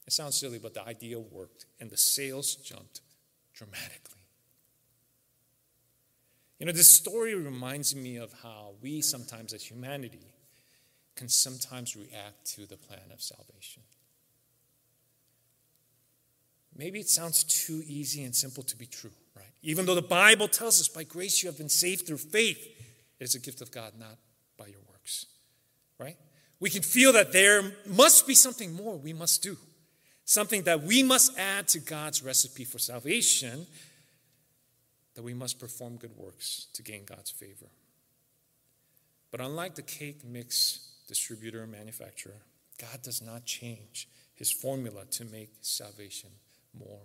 It 0.07 0.13
sounds 0.13 0.37
silly, 0.37 0.59
but 0.59 0.75
the 0.75 0.87
idea 0.87 1.19
worked, 1.19 1.67
and 1.81 1.91
the 1.91 1.97
sales 1.97 2.55
jumped 2.55 3.01
dramatically. 3.55 4.21
You 6.61 6.67
know, 6.67 6.73
this 6.73 6.95
story 6.95 7.35
reminds 7.35 7.95
me 7.95 8.17
of 8.17 8.33
how 8.43 8.75
we 8.81 9.01
sometimes, 9.03 9.53
as 9.53 9.65
humanity, 9.65 10.33
can 11.17 11.29
sometimes 11.29 11.97
react 11.97 12.47
to 12.55 12.67
the 12.67 12.77
plan 12.77 13.11
of 13.13 13.21
salvation. 13.21 13.83
Maybe 16.77 17.01
it 17.01 17.09
sounds 17.09 17.45
too 17.45 17.83
easy 17.87 18.25
and 18.25 18.35
simple 18.35 18.63
to 18.65 18.77
be 18.77 18.87
true, 18.87 19.13
right? 19.35 19.47
Even 19.63 19.87
though 19.87 19.95
the 19.95 20.03
Bible 20.03 20.49
tells 20.49 20.81
us 20.81 20.89
by 20.89 21.05
grace 21.05 21.43
you 21.43 21.49
have 21.49 21.57
been 21.57 21.69
saved 21.69 22.07
through 22.07 22.19
faith, 22.19 22.59
it 23.19 23.25
is 23.25 23.35
a 23.35 23.39
gift 23.39 23.61
of 23.61 23.71
God, 23.71 23.93
not 23.99 24.19
by 24.59 24.67
your 24.67 24.81
works, 24.91 25.27
right? 25.99 26.17
We 26.61 26.71
can 26.71 26.83
feel 26.83 27.13
that 27.15 27.33
there 27.33 27.63
must 27.87 28.27
be 28.27 28.35
something 28.35 28.75
more 28.75 28.97
we 28.97 29.13
must 29.13 29.43
do, 29.43 29.57
something 30.25 30.63
that 30.63 30.83
we 30.83 31.03
must 31.03 31.39
add 31.39 31.69
to 31.69 31.79
God's 31.79 32.23
recipe 32.23 32.65
for 32.65 32.79
salvation, 32.79 33.67
that 35.15 35.23
we 35.23 35.35
must 35.35 35.59
perform 35.59 35.97
good 35.97 36.17
works 36.17 36.67
to 36.75 36.83
gain 36.83 37.05
God's 37.07 37.31
favor. 37.31 37.71
But 39.31 39.41
unlike 39.41 39.75
the 39.75 39.83
cake 39.83 40.25
mix 40.25 40.87
distributor, 41.07 41.63
and 41.63 41.73
manufacturer. 41.73 42.43
God 42.79 43.03
does 43.03 43.23
not 43.23 43.45
change 43.45 44.09
his 44.35 44.51
formula 44.51 45.05
to 45.13 45.25
make 45.25 45.51
salvation 45.61 46.31
more 46.79 47.01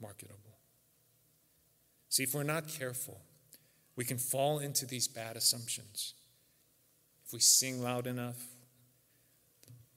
marketable. 0.00 0.58
See, 2.08 2.22
if 2.22 2.34
we're 2.34 2.42
not 2.42 2.68
careful, 2.68 3.20
we 3.96 4.04
can 4.04 4.18
fall 4.18 4.58
into 4.58 4.86
these 4.86 5.08
bad 5.08 5.36
assumptions. 5.36 6.14
If 7.26 7.32
we 7.32 7.40
sing 7.40 7.82
loud 7.82 8.06
enough, 8.06 8.40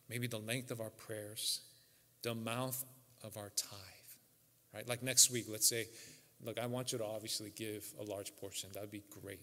maybe 0.09 0.27
the 0.27 0.39
length 0.39 0.71
of 0.71 0.81
our 0.81 0.89
prayers, 0.89 1.61
the 2.23 2.31
amount 2.31 2.77
of 3.23 3.37
our 3.37 3.51
tithe, 3.55 3.79
right? 4.73 4.87
Like 4.87 5.03
next 5.03 5.31
week, 5.31 5.45
let's 5.47 5.67
say, 5.67 5.87
look, 6.43 6.59
I 6.59 6.65
want 6.65 6.91
you 6.91 6.97
to 6.97 7.05
obviously 7.05 7.51
give 7.55 7.85
a 7.99 8.03
large 8.03 8.35
portion. 8.37 8.69
That 8.73 8.81
would 8.81 8.91
be 8.91 9.03
great. 9.21 9.41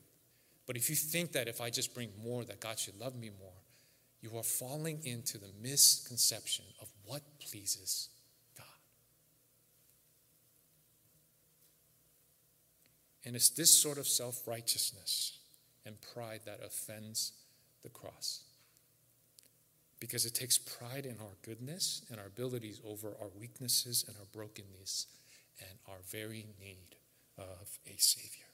But 0.66 0.76
if 0.76 0.90
you 0.90 0.97
think 0.97 1.33
that 1.33 1.49
if 1.49 1.61
I 1.61 1.71
just 1.71 1.95
bring 1.95 2.11
more, 2.23 2.45
that 2.45 2.61
God 2.61 2.78
should 2.78 2.99
love 2.99 3.14
me 3.14 3.31
more, 3.38 3.52
you 4.21 4.37
are 4.37 4.43
falling 4.43 5.00
into 5.05 5.38
the 5.38 5.50
misconception 5.62 6.64
of 6.81 6.88
what 7.05 7.23
pleases 7.38 8.09
God. 8.59 8.66
And 13.26 13.35
it's 13.35 13.50
this 13.50 13.71
sort 13.71 13.99
of 13.99 14.06
self 14.06 14.47
righteousness 14.47 15.38
and 15.85 15.97
pride 16.14 16.40
that 16.47 16.61
offends 16.64 17.33
the 17.83 17.88
cross. 17.88 18.45
Because 19.99 20.25
it 20.25 20.35
takes 20.35 20.59
pride 20.59 21.06
in 21.06 21.16
our 21.21 21.35
goodness 21.42 22.02
and 22.11 22.21
our 22.21 22.26
abilities 22.26 22.80
over 22.87 23.09
our 23.21 23.28
weaknesses 23.38 24.04
and 24.06 24.16
our 24.18 24.26
brokenness 24.33 25.06
and 25.59 25.78
our 25.88 25.99
very 26.09 26.47
need 26.61 26.97
of 27.37 27.78
a 27.87 27.95
Savior. 27.99 28.45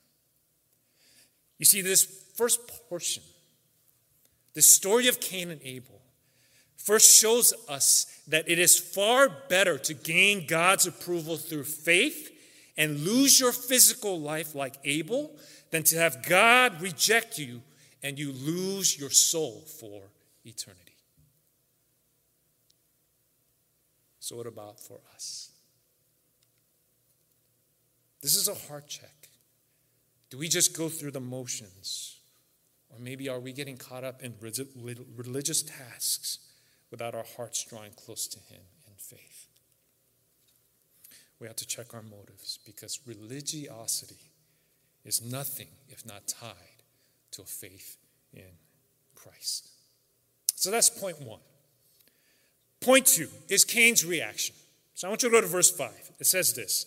You 1.58 1.66
see, 1.66 1.82
this 1.82 2.04
first 2.34 2.60
portion 2.88 3.22
the 4.54 4.62
story 4.62 5.08
of 5.08 5.20
Cain 5.20 5.50
and 5.50 5.60
Abel 5.64 6.00
first 6.76 7.18
shows 7.18 7.54
us 7.68 8.06
that 8.28 8.48
it 8.48 8.58
is 8.58 8.78
far 8.78 9.28
better 9.48 9.78
to 9.78 9.94
gain 9.94 10.46
God's 10.46 10.86
approval 10.86 11.36
through 11.36 11.64
faith 11.64 12.31
and 12.76 13.00
lose 13.00 13.38
your 13.38 13.52
physical 13.52 14.20
life 14.20 14.54
like 14.54 14.76
Abel 14.84 15.36
than 15.70 15.82
to 15.84 15.98
have 15.98 16.26
God 16.26 16.80
reject 16.80 17.38
you 17.38 17.62
and 18.02 18.18
you 18.18 18.32
lose 18.32 18.98
your 18.98 19.10
soul 19.10 19.62
for 19.80 20.02
eternity. 20.44 20.96
So, 24.18 24.36
what 24.36 24.46
about 24.46 24.80
for 24.80 25.00
us? 25.14 25.50
This 28.22 28.36
is 28.36 28.48
a 28.48 28.54
heart 28.54 28.86
check. 28.86 29.28
Do 30.30 30.38
we 30.38 30.48
just 30.48 30.76
go 30.76 30.88
through 30.88 31.10
the 31.10 31.20
motions? 31.20 32.20
Or 32.88 32.98
maybe 32.98 33.28
are 33.28 33.40
we 33.40 33.52
getting 33.52 33.76
caught 33.76 34.04
up 34.04 34.22
in 34.22 34.34
religious 34.40 35.62
tasks 35.62 36.38
without 36.90 37.14
our 37.14 37.24
hearts 37.36 37.64
drawing 37.64 37.92
close 37.92 38.26
to 38.28 38.38
Him? 38.38 38.60
We 41.42 41.48
have 41.48 41.56
to 41.56 41.66
check 41.66 41.92
our 41.92 42.02
motives 42.02 42.60
because 42.64 43.00
religiosity 43.04 44.30
is 45.04 45.20
nothing 45.20 45.66
if 45.88 46.06
not 46.06 46.28
tied 46.28 46.84
to 47.32 47.42
a 47.42 47.44
faith 47.44 47.96
in 48.32 48.44
Christ. 49.16 49.68
So 50.54 50.70
that's 50.70 50.88
point 50.88 51.20
one. 51.20 51.40
Point 52.80 53.06
two 53.06 53.26
is 53.48 53.64
Cain's 53.64 54.04
reaction. 54.04 54.54
So 54.94 55.08
I 55.08 55.10
want 55.10 55.24
you 55.24 55.30
to 55.30 55.32
go 55.32 55.40
to 55.40 55.48
verse 55.48 55.68
5. 55.68 56.12
It 56.20 56.26
says 56.26 56.54
this 56.54 56.86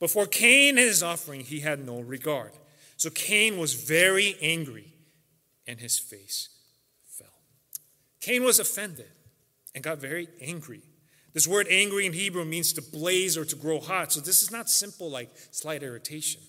Before 0.00 0.24
Cain 0.24 0.78
and 0.78 0.78
his 0.78 1.02
offering, 1.02 1.42
he 1.42 1.60
had 1.60 1.84
no 1.84 2.00
regard. 2.00 2.52
So 2.96 3.10
Cain 3.10 3.58
was 3.58 3.74
very 3.74 4.36
angry, 4.40 4.94
and 5.66 5.80
his 5.80 5.98
face 5.98 6.48
fell. 7.06 7.28
Cain 8.22 8.42
was 8.42 8.58
offended 8.58 9.10
and 9.74 9.84
got 9.84 9.98
very 9.98 10.28
angry. 10.40 10.80
This 11.36 11.46
word 11.46 11.66
angry 11.68 12.06
in 12.06 12.14
Hebrew 12.14 12.46
means 12.46 12.72
to 12.72 12.80
blaze 12.80 13.36
or 13.36 13.44
to 13.44 13.56
grow 13.56 13.78
hot. 13.78 14.10
So 14.10 14.20
this 14.20 14.42
is 14.42 14.50
not 14.50 14.70
simple 14.70 15.10
like 15.10 15.28
slight 15.50 15.82
irritation. 15.82 16.40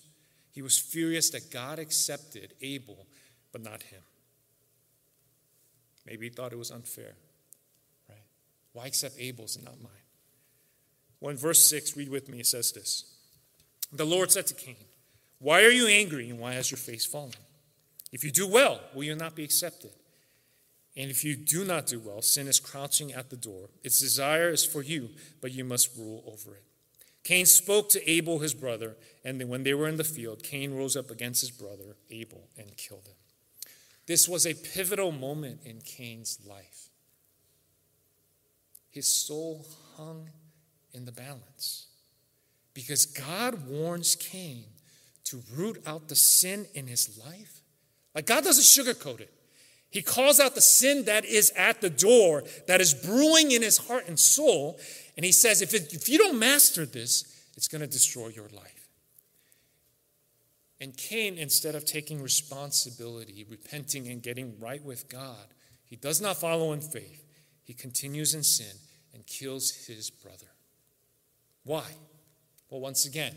He 0.50 0.62
was 0.62 0.78
furious 0.78 1.28
that 1.28 1.50
God 1.50 1.78
accepted 1.78 2.54
Abel, 2.62 3.06
but 3.52 3.62
not 3.62 3.82
him. 3.82 4.00
Maybe 6.06 6.30
he 6.30 6.30
thought 6.30 6.54
it 6.54 6.58
was 6.58 6.70
unfair. 6.70 7.12
Right? 8.08 8.16
Why 8.72 8.86
accept 8.86 9.16
Abel's 9.18 9.56
and 9.56 9.66
not 9.66 9.78
mine? 9.78 9.92
Well, 11.20 11.32
in 11.32 11.36
verse 11.36 11.68
6, 11.68 11.94
read 11.94 12.08
with 12.08 12.30
me, 12.30 12.40
it 12.40 12.46
says 12.46 12.72
this 12.72 13.14
The 13.92 14.06
Lord 14.06 14.32
said 14.32 14.46
to 14.46 14.54
Cain, 14.54 14.86
Why 15.38 15.64
are 15.64 15.70
you 15.70 15.86
angry 15.86 16.30
and 16.30 16.38
why 16.38 16.54
has 16.54 16.70
your 16.70 16.78
face 16.78 17.04
fallen? 17.04 17.32
If 18.10 18.24
you 18.24 18.30
do 18.30 18.48
well, 18.48 18.80
will 18.94 19.04
you 19.04 19.16
not 19.16 19.34
be 19.34 19.44
accepted? 19.44 19.90
And 20.98 21.12
if 21.12 21.24
you 21.24 21.36
do 21.36 21.64
not 21.64 21.86
do 21.86 22.00
well, 22.00 22.20
sin 22.20 22.48
is 22.48 22.58
crouching 22.58 23.12
at 23.12 23.30
the 23.30 23.36
door. 23.36 23.70
Its 23.84 24.00
desire 24.00 24.50
is 24.50 24.64
for 24.64 24.82
you, 24.82 25.10
but 25.40 25.52
you 25.52 25.64
must 25.64 25.96
rule 25.96 26.24
over 26.26 26.56
it. 26.56 26.64
Cain 27.22 27.46
spoke 27.46 27.88
to 27.90 28.10
Abel, 28.10 28.40
his 28.40 28.52
brother, 28.52 28.96
and 29.24 29.48
when 29.48 29.62
they 29.62 29.74
were 29.74 29.86
in 29.86 29.96
the 29.96 30.02
field, 30.02 30.42
Cain 30.42 30.74
rose 30.74 30.96
up 30.96 31.08
against 31.08 31.40
his 31.40 31.52
brother, 31.52 31.96
Abel, 32.10 32.48
and 32.56 32.76
killed 32.76 33.06
him. 33.06 33.14
This 34.06 34.28
was 34.28 34.44
a 34.44 34.54
pivotal 34.54 35.12
moment 35.12 35.60
in 35.64 35.80
Cain's 35.82 36.40
life. 36.44 36.88
His 38.90 39.06
soul 39.06 39.66
hung 39.96 40.30
in 40.92 41.04
the 41.04 41.12
balance 41.12 41.86
because 42.74 43.06
God 43.06 43.68
warns 43.68 44.16
Cain 44.16 44.64
to 45.24 45.42
root 45.54 45.80
out 45.86 46.08
the 46.08 46.16
sin 46.16 46.66
in 46.74 46.88
his 46.88 47.20
life. 47.24 47.60
Like 48.16 48.26
God 48.26 48.42
doesn't 48.42 48.64
sugarcoat 48.64 49.20
it. 49.20 49.32
He 49.90 50.02
calls 50.02 50.38
out 50.38 50.54
the 50.54 50.60
sin 50.60 51.04
that 51.06 51.24
is 51.24 51.50
at 51.56 51.80
the 51.80 51.90
door, 51.90 52.44
that 52.66 52.80
is 52.80 52.92
brewing 52.92 53.52
in 53.52 53.62
his 53.62 53.78
heart 53.78 54.06
and 54.06 54.18
soul. 54.18 54.78
And 55.16 55.24
he 55.24 55.32
says, 55.32 55.62
if, 55.62 55.72
it, 55.72 55.94
if 55.94 56.08
you 56.08 56.18
don't 56.18 56.38
master 56.38 56.84
this, 56.84 57.24
it's 57.56 57.68
going 57.68 57.80
to 57.80 57.86
destroy 57.86 58.28
your 58.28 58.48
life. 58.48 58.88
And 60.80 60.96
Cain, 60.96 61.38
instead 61.38 61.74
of 61.74 61.84
taking 61.84 62.22
responsibility, 62.22 63.44
repenting, 63.48 64.08
and 64.08 64.22
getting 64.22 64.58
right 64.60 64.84
with 64.84 65.08
God, 65.08 65.46
he 65.84 65.96
does 65.96 66.20
not 66.20 66.36
follow 66.36 66.72
in 66.72 66.80
faith. 66.80 67.24
He 67.64 67.72
continues 67.72 68.34
in 68.34 68.42
sin 68.42 68.76
and 69.12 69.26
kills 69.26 69.86
his 69.86 70.10
brother. 70.10 70.46
Why? 71.64 71.84
Well, 72.70 72.80
once 72.80 73.06
again, 73.06 73.34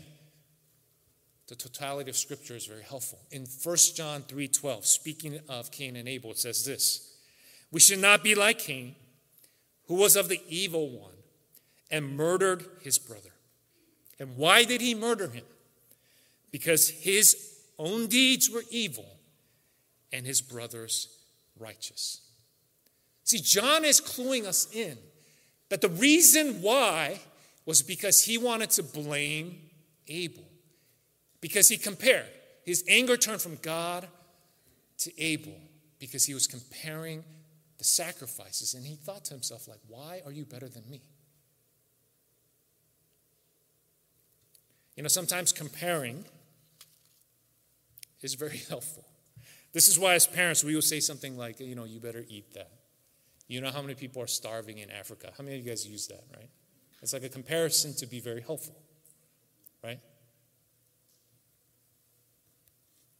the 1.52 1.56
totality 1.56 2.08
of 2.08 2.16
scripture 2.16 2.56
is 2.56 2.64
very 2.64 2.82
helpful. 2.82 3.18
In 3.30 3.44
1 3.44 3.94
John 3.94 4.22
3:12, 4.22 4.86
speaking 4.86 5.38
of 5.50 5.70
Cain 5.70 5.96
and 5.96 6.08
Abel, 6.08 6.30
it 6.30 6.38
says 6.38 6.64
this: 6.64 7.12
We 7.70 7.78
should 7.78 7.98
not 7.98 8.24
be 8.24 8.34
like 8.34 8.58
Cain, 8.58 8.96
who 9.86 9.96
was 9.96 10.16
of 10.16 10.30
the 10.30 10.40
evil 10.48 10.88
one 10.88 11.12
and 11.90 12.16
murdered 12.16 12.64
his 12.80 12.98
brother. 12.98 13.34
And 14.18 14.38
why 14.38 14.64
did 14.64 14.80
he 14.80 14.94
murder 14.94 15.28
him? 15.28 15.44
Because 16.50 16.88
his 16.88 17.36
own 17.78 18.06
deeds 18.06 18.48
were 18.48 18.64
evil 18.70 19.18
and 20.10 20.24
his 20.24 20.40
brother's 20.40 21.06
righteous. 21.58 22.22
See, 23.24 23.40
John 23.40 23.84
is 23.84 24.00
cluing 24.00 24.46
us 24.46 24.72
in 24.72 24.96
that 25.68 25.82
the 25.82 25.90
reason 25.90 26.62
why 26.62 27.20
was 27.66 27.82
because 27.82 28.24
he 28.24 28.38
wanted 28.38 28.70
to 28.70 28.82
blame 28.82 29.68
Abel 30.08 30.48
because 31.42 31.68
he 31.68 31.76
compared. 31.76 32.24
His 32.64 32.82
anger 32.88 33.18
turned 33.18 33.42
from 33.42 33.56
God 33.56 34.08
to 34.98 35.22
Abel 35.22 35.52
because 35.98 36.24
he 36.24 36.32
was 36.32 36.46
comparing 36.46 37.22
the 37.76 37.84
sacrifices. 37.84 38.72
And 38.72 38.86
he 38.86 38.94
thought 38.94 39.26
to 39.26 39.34
himself, 39.34 39.68
like, 39.68 39.80
why 39.88 40.22
are 40.24 40.32
you 40.32 40.46
better 40.46 40.68
than 40.68 40.88
me? 40.88 41.02
You 44.96 45.02
know, 45.02 45.08
sometimes 45.08 45.52
comparing 45.52 46.24
is 48.22 48.34
very 48.34 48.58
helpful. 48.68 49.04
This 49.72 49.88
is 49.88 49.98
why, 49.98 50.14
as 50.14 50.26
parents, 50.26 50.62
we 50.62 50.74
will 50.74 50.82
say 50.82 51.00
something 51.00 51.36
like, 51.36 51.58
you 51.58 51.74
know, 51.74 51.84
you 51.84 51.98
better 51.98 52.24
eat 52.28 52.54
that. 52.54 52.70
You 53.48 53.60
know 53.60 53.70
how 53.70 53.82
many 53.82 53.94
people 53.94 54.22
are 54.22 54.28
starving 54.28 54.78
in 54.78 54.90
Africa? 54.90 55.32
How 55.36 55.42
many 55.42 55.58
of 55.58 55.64
you 55.64 55.70
guys 55.70 55.86
use 55.86 56.06
that, 56.06 56.22
right? 56.36 56.48
It's 57.02 57.12
like 57.12 57.24
a 57.24 57.28
comparison 57.28 57.94
to 57.94 58.06
be 58.06 58.20
very 58.20 58.42
helpful, 58.42 58.80
right? 59.82 59.98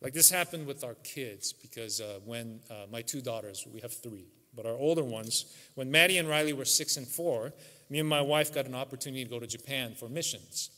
Like 0.02 0.12
this 0.12 0.30
happened 0.30 0.66
with 0.66 0.82
our 0.82 0.94
kids 1.04 1.52
because 1.52 2.00
uh, 2.00 2.18
when 2.24 2.60
uh, 2.68 2.86
my 2.90 3.02
two 3.02 3.20
daughters, 3.20 3.66
we 3.72 3.80
have 3.80 3.92
three, 3.92 4.26
but 4.54 4.66
our 4.66 4.72
older 4.72 5.04
ones, 5.04 5.46
when 5.76 5.90
Maddie 5.90 6.18
and 6.18 6.28
Riley 6.28 6.52
were 6.52 6.64
six 6.64 6.96
and 6.96 7.06
four, 7.06 7.52
me 7.88 8.00
and 8.00 8.08
my 8.08 8.20
wife 8.20 8.52
got 8.52 8.66
an 8.66 8.74
opportunity 8.74 9.22
to 9.22 9.30
go 9.30 9.38
to 9.38 9.46
Japan 9.46 9.94
for 9.94 10.08
missions. 10.08 10.70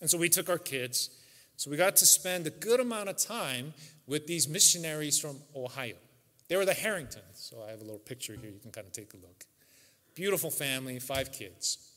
And 0.00 0.08
so 0.08 0.16
we 0.16 0.28
took 0.28 0.48
our 0.48 0.58
kids. 0.58 1.10
So 1.56 1.70
we 1.70 1.76
got 1.76 1.96
to 1.96 2.06
spend 2.06 2.46
a 2.46 2.50
good 2.50 2.80
amount 2.80 3.08
of 3.08 3.18
time 3.18 3.74
with 4.06 4.26
these 4.26 4.48
missionaries 4.48 5.18
from 5.18 5.36
Ohio. 5.54 5.94
They 6.48 6.56
were 6.56 6.64
the 6.64 6.74
Harringtons. 6.74 7.22
So 7.34 7.62
I 7.66 7.70
have 7.70 7.80
a 7.80 7.84
little 7.84 7.98
picture 7.98 8.34
here. 8.34 8.50
You 8.50 8.58
can 8.58 8.72
kind 8.72 8.86
of 8.86 8.92
take 8.92 9.12
a 9.14 9.16
look. 9.18 9.44
Beautiful 10.14 10.50
family, 10.50 10.98
five 10.98 11.32
kids. 11.32 11.91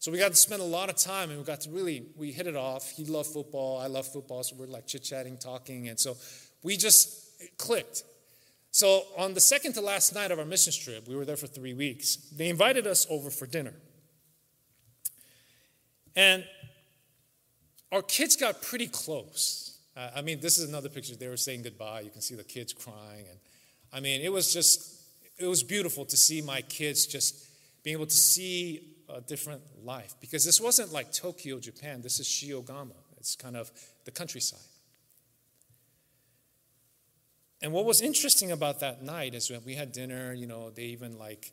So 0.00 0.12
we 0.12 0.18
got 0.18 0.28
to 0.28 0.36
spend 0.36 0.62
a 0.62 0.64
lot 0.64 0.88
of 0.88 0.96
time 0.96 1.30
and 1.30 1.38
we 1.38 1.44
got 1.44 1.60
to 1.62 1.70
really, 1.70 2.06
we 2.16 2.30
hit 2.30 2.46
it 2.46 2.54
off. 2.54 2.90
He 2.90 3.04
loved 3.04 3.30
football, 3.30 3.78
I 3.78 3.88
love 3.88 4.06
football, 4.06 4.42
so 4.44 4.54
we're 4.56 4.66
like 4.66 4.86
chit 4.86 5.02
chatting, 5.02 5.36
talking. 5.36 5.88
And 5.88 5.98
so 5.98 6.16
we 6.62 6.76
just 6.76 7.56
clicked. 7.56 8.04
So 8.70 9.02
on 9.16 9.34
the 9.34 9.40
second 9.40 9.72
to 9.72 9.80
last 9.80 10.14
night 10.14 10.30
of 10.30 10.38
our 10.38 10.44
mission 10.44 10.72
trip, 10.72 11.08
we 11.08 11.16
were 11.16 11.24
there 11.24 11.36
for 11.36 11.48
three 11.48 11.74
weeks, 11.74 12.16
they 12.36 12.48
invited 12.48 12.86
us 12.86 13.06
over 13.10 13.30
for 13.30 13.46
dinner. 13.46 13.74
And 16.14 16.44
our 17.90 18.02
kids 18.02 18.36
got 18.36 18.62
pretty 18.62 18.86
close. 18.86 19.78
I 19.96 20.22
mean, 20.22 20.38
this 20.38 20.58
is 20.58 20.68
another 20.68 20.88
picture. 20.88 21.16
They 21.16 21.26
were 21.26 21.36
saying 21.36 21.62
goodbye. 21.62 22.00
You 22.00 22.10
can 22.10 22.20
see 22.20 22.36
the 22.36 22.44
kids 22.44 22.72
crying. 22.72 23.24
And 23.28 23.38
I 23.92 23.98
mean, 23.98 24.20
it 24.20 24.32
was 24.32 24.52
just, 24.52 25.02
it 25.38 25.46
was 25.46 25.64
beautiful 25.64 26.04
to 26.04 26.16
see 26.16 26.40
my 26.40 26.60
kids 26.62 27.06
just 27.06 27.46
being 27.82 27.94
able 27.96 28.06
to 28.06 28.16
see 28.16 28.94
a 29.08 29.20
different 29.20 29.62
life 29.84 30.14
because 30.20 30.44
this 30.44 30.60
wasn't 30.60 30.92
like 30.92 31.12
Tokyo, 31.12 31.58
Japan. 31.58 32.02
This 32.02 32.20
is 32.20 32.26
Shiogama. 32.26 32.96
It's 33.16 33.34
kind 33.36 33.56
of 33.56 33.70
the 34.04 34.10
countryside. 34.10 34.60
And 37.60 37.72
what 37.72 37.84
was 37.84 38.00
interesting 38.00 38.52
about 38.52 38.80
that 38.80 39.02
night 39.02 39.34
is 39.34 39.50
when 39.50 39.64
we 39.64 39.74
had 39.74 39.92
dinner, 39.92 40.32
you 40.32 40.46
know, 40.46 40.70
they 40.70 40.84
even 40.84 41.18
like 41.18 41.52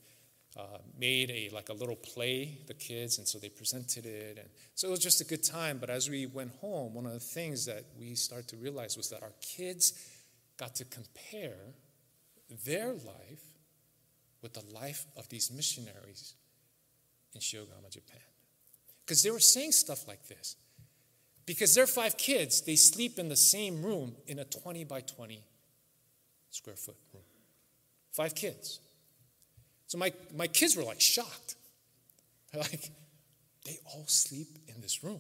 uh, 0.58 0.78
made 0.98 1.32
a 1.32 1.50
like 1.54 1.70
a 1.70 1.74
little 1.74 1.96
play, 1.96 2.60
the 2.68 2.74
kids, 2.74 3.18
and 3.18 3.28
so 3.28 3.40
they 3.40 3.50
presented 3.50 4.06
it, 4.06 4.38
and 4.38 4.48
so 4.76 4.88
it 4.88 4.92
was 4.92 5.00
just 5.00 5.20
a 5.20 5.26
good 5.26 5.44
time. 5.44 5.80
But 5.80 5.90
as 5.90 6.10
we 6.10 6.28
went 6.28 6.52
home, 6.62 6.94
one 6.94 7.06
of 7.06 7.14
the 7.14 7.20
things 7.20 7.66
that 7.66 7.84
we 8.00 8.16
started 8.16 8.48
to 8.50 8.58
realize 8.58 8.96
was 8.96 9.10
that 9.10 9.22
our 9.22 9.34
kids 9.42 9.94
got 10.58 10.76
to 10.76 10.86
compare 10.86 11.74
their 12.66 12.94
life 12.94 13.44
with 14.42 14.54
the 14.54 14.64
life 14.74 15.08
of 15.18 15.28
these 15.28 15.52
missionaries 15.52 16.36
in 17.36 17.42
Shiogama, 17.42 17.90
Japan. 17.90 18.22
Because 19.06 19.22
they 19.22 19.32
were 19.32 19.40
saying 19.40 19.72
stuff 19.72 20.08
like 20.08 20.28
this. 20.28 20.56
Because 21.46 21.76
they're 21.76 21.88
five 21.88 22.18
kids, 22.18 22.62
they 22.62 22.76
sleep 22.76 23.20
in 23.20 23.30
the 23.30 23.36
same 23.36 23.84
room 23.84 24.16
in 24.26 24.40
a 24.40 24.46
20 24.46 24.84
by 24.86 25.02
20 25.02 25.44
square 26.50 26.76
foot 26.76 26.96
room. 27.14 27.24
Five 28.12 28.34
kids. 28.34 28.80
So 29.88 29.98
my, 29.98 30.12
my 30.36 30.48
kids 30.48 30.76
were 30.76 30.84
like 30.84 31.00
shocked. 31.00 31.56
They're 32.52 32.62
like, 32.72 32.90
they 33.66 33.78
all 33.94 34.06
sleep 34.08 34.58
in 34.68 34.82
this 34.82 35.04
room. 35.04 35.20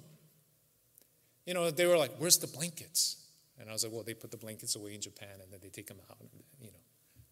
You 1.46 1.54
know, 1.54 1.70
they 1.70 1.86
were 1.86 1.98
like, 1.98 2.12
where's 2.18 2.40
the 2.40 2.48
blankets? 2.48 3.18
And 3.60 3.70
I 3.70 3.74
was 3.74 3.84
like, 3.84 3.94
well, 3.94 4.04
they 4.04 4.16
put 4.16 4.32
the 4.32 4.38
blankets 4.38 4.76
away 4.76 4.96
in 4.96 5.02
Japan 5.02 5.30
and 5.44 5.52
then 5.52 5.60
they 5.62 5.70
take 5.70 5.88
them 5.88 5.98
out. 6.10 6.18
And, 6.20 6.30
you 6.60 6.68
know, 6.68 6.80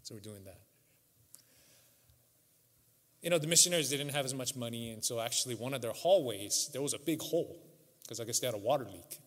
so 0.04 0.14
we're 0.14 0.22
doing 0.22 0.44
that 0.46 0.60
you 3.24 3.30
know, 3.30 3.38
the 3.38 3.48
missionaries 3.48 3.90
didn't 3.90 4.10
have 4.10 4.26
as 4.26 4.34
much 4.34 4.54
money, 4.54 4.92
and 4.92 5.04
so 5.04 5.22
actually 5.22 5.56
one 5.56 5.74
of 5.74 5.82
their 5.82 5.94
hallways, 5.94 6.70
there 6.74 6.82
was 6.82 6.94
a 6.94 7.00
big 7.00 7.22
hole, 7.22 7.58
because 8.02 8.20
I 8.20 8.26
guess 8.26 8.42
they 8.42 8.48
had 8.48 8.54
a 8.54 8.60
water 8.60 8.86
leak. 8.86 9.18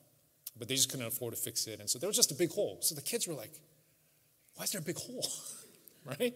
But 0.58 0.68
they 0.68 0.74
just 0.74 0.90
couldn't 0.90 1.06
afford 1.06 1.34
to 1.34 1.40
fix 1.40 1.66
it. 1.66 1.80
And 1.80 1.88
so 1.88 1.98
there 1.98 2.06
was 2.06 2.16
just 2.16 2.30
a 2.30 2.34
big 2.34 2.50
hole. 2.50 2.78
So 2.82 2.94
the 2.94 3.02
kids 3.02 3.26
were 3.26 3.34
like, 3.34 3.52
why 4.54 4.64
is 4.64 4.70
there 4.70 4.80
a 4.80 4.84
big 4.84 4.98
hole? 4.98 5.26
right? 6.04 6.34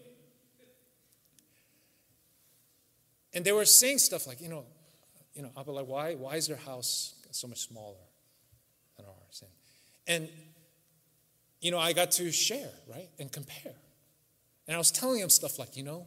And 3.33 3.45
they 3.45 3.51
were 3.51 3.65
saying 3.65 3.99
stuff 3.99 4.27
like, 4.27 4.41
you 4.41 4.49
know, 4.49 4.65
you 5.33 5.43
know, 5.43 5.49
be 5.63 5.71
like, 5.71 5.87
why, 5.87 6.15
why 6.15 6.35
is 6.35 6.47
their 6.47 6.57
house 6.57 7.13
so 7.31 7.47
much 7.47 7.59
smaller 7.59 7.95
than 8.97 9.05
ours? 9.05 9.43
And, 10.07 10.23
and 10.23 10.29
you 11.61 11.71
know, 11.71 11.79
I 11.79 11.93
got 11.93 12.11
to 12.11 12.31
share, 12.31 12.69
right, 12.89 13.09
and 13.19 13.31
compare. 13.31 13.73
And 14.67 14.75
I 14.75 14.77
was 14.77 14.91
telling 14.91 15.19
them 15.19 15.29
stuff 15.29 15.57
like, 15.59 15.77
you 15.77 15.83
know, 15.83 16.05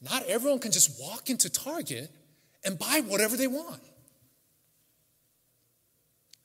not 0.00 0.24
everyone 0.26 0.58
can 0.58 0.72
just 0.72 1.00
walk 1.00 1.28
into 1.28 1.50
Target 1.50 2.10
and 2.64 2.78
buy 2.78 3.02
whatever 3.06 3.36
they 3.36 3.46
want. 3.46 3.80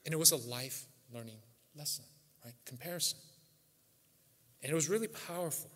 And 0.06 0.14
it 0.14 0.18
was 0.18 0.32
a 0.32 0.38
life 0.38 0.86
learning 1.14 1.38
lesson, 1.76 2.06
right? 2.44 2.54
Comparison. 2.66 3.18
And 4.62 4.72
it 4.72 4.76
was 4.76 4.90
really 4.90 5.08
powerful. 5.08 5.72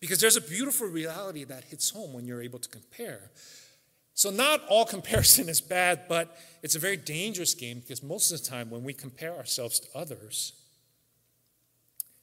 Because 0.00 0.20
there's 0.20 0.36
a 0.36 0.40
beautiful 0.40 0.88
reality 0.88 1.44
that 1.44 1.64
hits 1.64 1.90
home 1.90 2.12
when 2.12 2.24
you're 2.24 2.42
able 2.42 2.58
to 2.58 2.68
compare. 2.68 3.30
So, 4.14 4.30
not 4.30 4.62
all 4.68 4.84
comparison 4.96 5.48
is 5.48 5.60
bad, 5.60 6.02
but 6.08 6.36
it's 6.62 6.74
a 6.74 6.78
very 6.78 6.96
dangerous 6.96 7.54
game 7.54 7.80
because 7.80 8.02
most 8.02 8.32
of 8.32 8.42
the 8.42 8.48
time 8.48 8.70
when 8.70 8.84
we 8.84 8.92
compare 8.92 9.34
ourselves 9.34 9.80
to 9.80 9.88
others, 9.96 10.52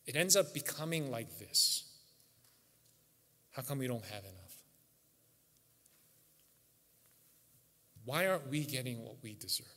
it 0.05 0.15
ends 0.15 0.35
up 0.35 0.53
becoming 0.53 1.11
like 1.11 1.39
this 1.39 1.88
How 3.59 3.65
come 3.65 3.79
we 3.79 3.87
don't 3.87 4.05
have 4.05 4.23
enough? 4.23 4.55
Why 8.05 8.25
aren't 8.25 8.47
we 8.49 8.63
getting 8.63 9.03
what 9.03 9.17
we 9.21 9.33
deserve? 9.33 9.67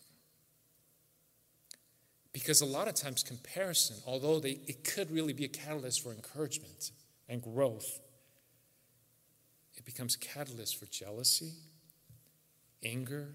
Because 2.32 2.60
a 2.60 2.64
lot 2.64 2.86
of 2.86 2.94
times, 2.94 3.24
comparison, 3.24 3.96
although 4.06 4.38
they, 4.38 4.60
it 4.68 4.84
could 4.84 5.10
really 5.10 5.32
be 5.32 5.44
a 5.44 5.48
catalyst 5.48 6.00
for 6.00 6.12
encouragement 6.12 6.92
and 7.28 7.42
growth, 7.42 7.98
it 9.74 9.84
becomes 9.84 10.14
catalyst 10.14 10.78
for 10.78 10.86
jealousy, 10.86 11.50
anger, 12.84 13.30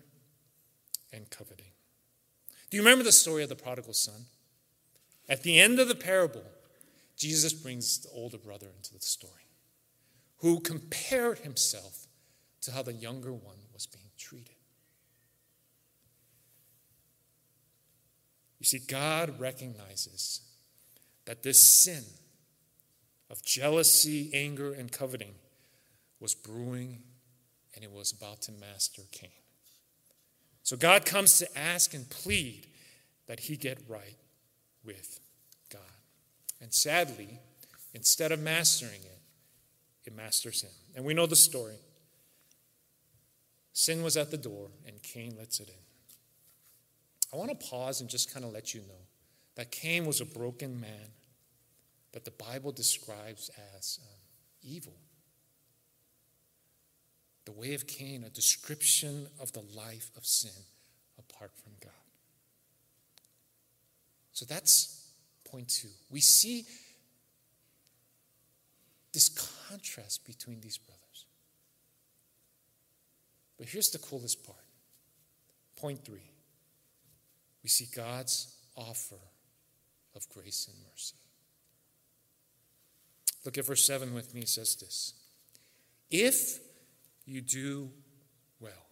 and 1.12 1.30
coveting. 1.30 1.74
Do 2.70 2.78
you 2.78 2.84
remember 2.84 3.04
the 3.04 3.12
story 3.12 3.44
of 3.44 3.50
the 3.50 3.56
prodigal 3.56 3.92
son? 3.92 4.28
At 5.28 5.44
the 5.44 5.60
end 5.60 5.82
of 5.82 5.90
the 5.90 5.96
parable, 5.96 6.46
Jesus 7.18 7.52
brings 7.52 7.98
the 7.98 8.10
older 8.14 8.38
brother 8.38 8.68
into 8.78 8.94
the 8.94 9.02
story, 9.02 9.47
who 10.38 10.60
compared 10.60 11.39
himself 11.39 12.08
to 12.62 12.71
how 12.71 12.84
the 12.84 12.93
younger 12.93 13.32
one 13.32 13.58
was 13.73 13.88
being 13.88 14.12
treated. 14.17 14.56
You 18.60 18.65
see, 18.65 18.80
God 18.80 19.39
recognizes 19.39 20.41
that 21.26 21.43
this 21.43 21.84
sin 21.84 22.04
of 23.30 23.43
jealousy, 23.43 24.32
anger, 24.34 24.73
and 24.73 24.91
coveting 24.91 25.36
was 26.19 26.34
brewing 26.34 27.04
and 27.76 27.84
it 27.84 27.91
was 27.91 28.12
about 28.12 28.41
to 28.43 28.52
master 28.52 29.04
Cain. 29.12 29.30
So 30.63 30.76
God 30.76 31.06
comes 31.06 31.38
to 31.39 31.58
ask 31.58 31.93
and 31.93 32.10
plead 32.10 32.67
that 33.28 33.41
he 33.41 33.56
get 33.56 33.78
right 33.88 34.17
with 34.84 35.19
God. 35.71 35.82
And 36.60 36.73
sadly, 36.73 37.39
instead 37.93 38.32
of 38.32 38.39
mastering 38.39 39.02
it, 39.04 39.16
it 40.08 40.15
masters 40.15 40.62
him. 40.62 40.72
And 40.96 41.06
we 41.06 41.13
know 41.13 41.26
the 41.26 41.36
story. 41.36 41.76
Sin 43.74 44.02
was 44.02 44.17
at 44.17 44.32
the 44.32 44.38
door, 44.38 44.70
and 44.88 45.02
Cain 45.04 45.36
lets 45.38 45.60
it 45.60 45.70
in. 45.70 45.76
I 47.32 47.38
want 47.38 47.52
to 47.52 47.67
pause 47.67 48.02
and 48.02 48.10
just 48.10 48.34
kind 48.34 48.46
of 48.46 48.54
let 48.54 48.74
you 48.74 48.80
know 48.82 49.06
that 49.56 49.72
Cain 49.72 50.06
was 50.06 50.22
a 50.22 50.26
broken 50.26 50.80
man 50.80 51.12
that 52.13 52.26
the 52.26 52.32
Bible 52.32 52.72
describes 52.72 53.52
as 53.78 54.00
um, 54.02 54.20
evil. 54.63 54.96
The 57.46 57.52
way 57.52 57.74
of 57.74 57.86
Cain, 57.86 58.24
a 58.24 58.30
description 58.30 59.28
of 59.39 59.52
the 59.52 59.63
life 59.76 60.10
of 60.17 60.26
sin 60.26 60.63
apart 61.20 61.52
from 61.62 61.74
God. 61.84 61.91
So 64.32 64.46
that's 64.46 65.12
point 65.43 65.70
two. 65.70 65.89
We 66.10 66.22
see 66.22 66.65
this 69.17 69.30
contrast 69.67 70.27
between 70.27 70.62
these 70.62 70.77
brothers. 70.77 71.25
But 73.58 73.67
here's 73.67 73.89
the 73.89 73.97
coolest 73.97 74.45
part. 74.45 74.60
Point 75.75 76.06
three 76.06 76.30
we 77.63 77.69
see 77.69 77.88
God's 77.95 78.56
offer 78.75 79.15
of 80.15 80.30
grace 80.30 80.69
and 80.71 80.77
mercy. 80.91 81.15
Look 83.43 83.58
at 83.58 83.65
verse 83.65 83.84
7 83.88 84.13
with 84.13 84.36
me. 84.36 84.41
It 84.41 84.49
says 84.49 84.75
this 84.75 85.15
If 86.12 86.60
you 87.25 87.41
do 87.41 87.89
well, 88.60 88.86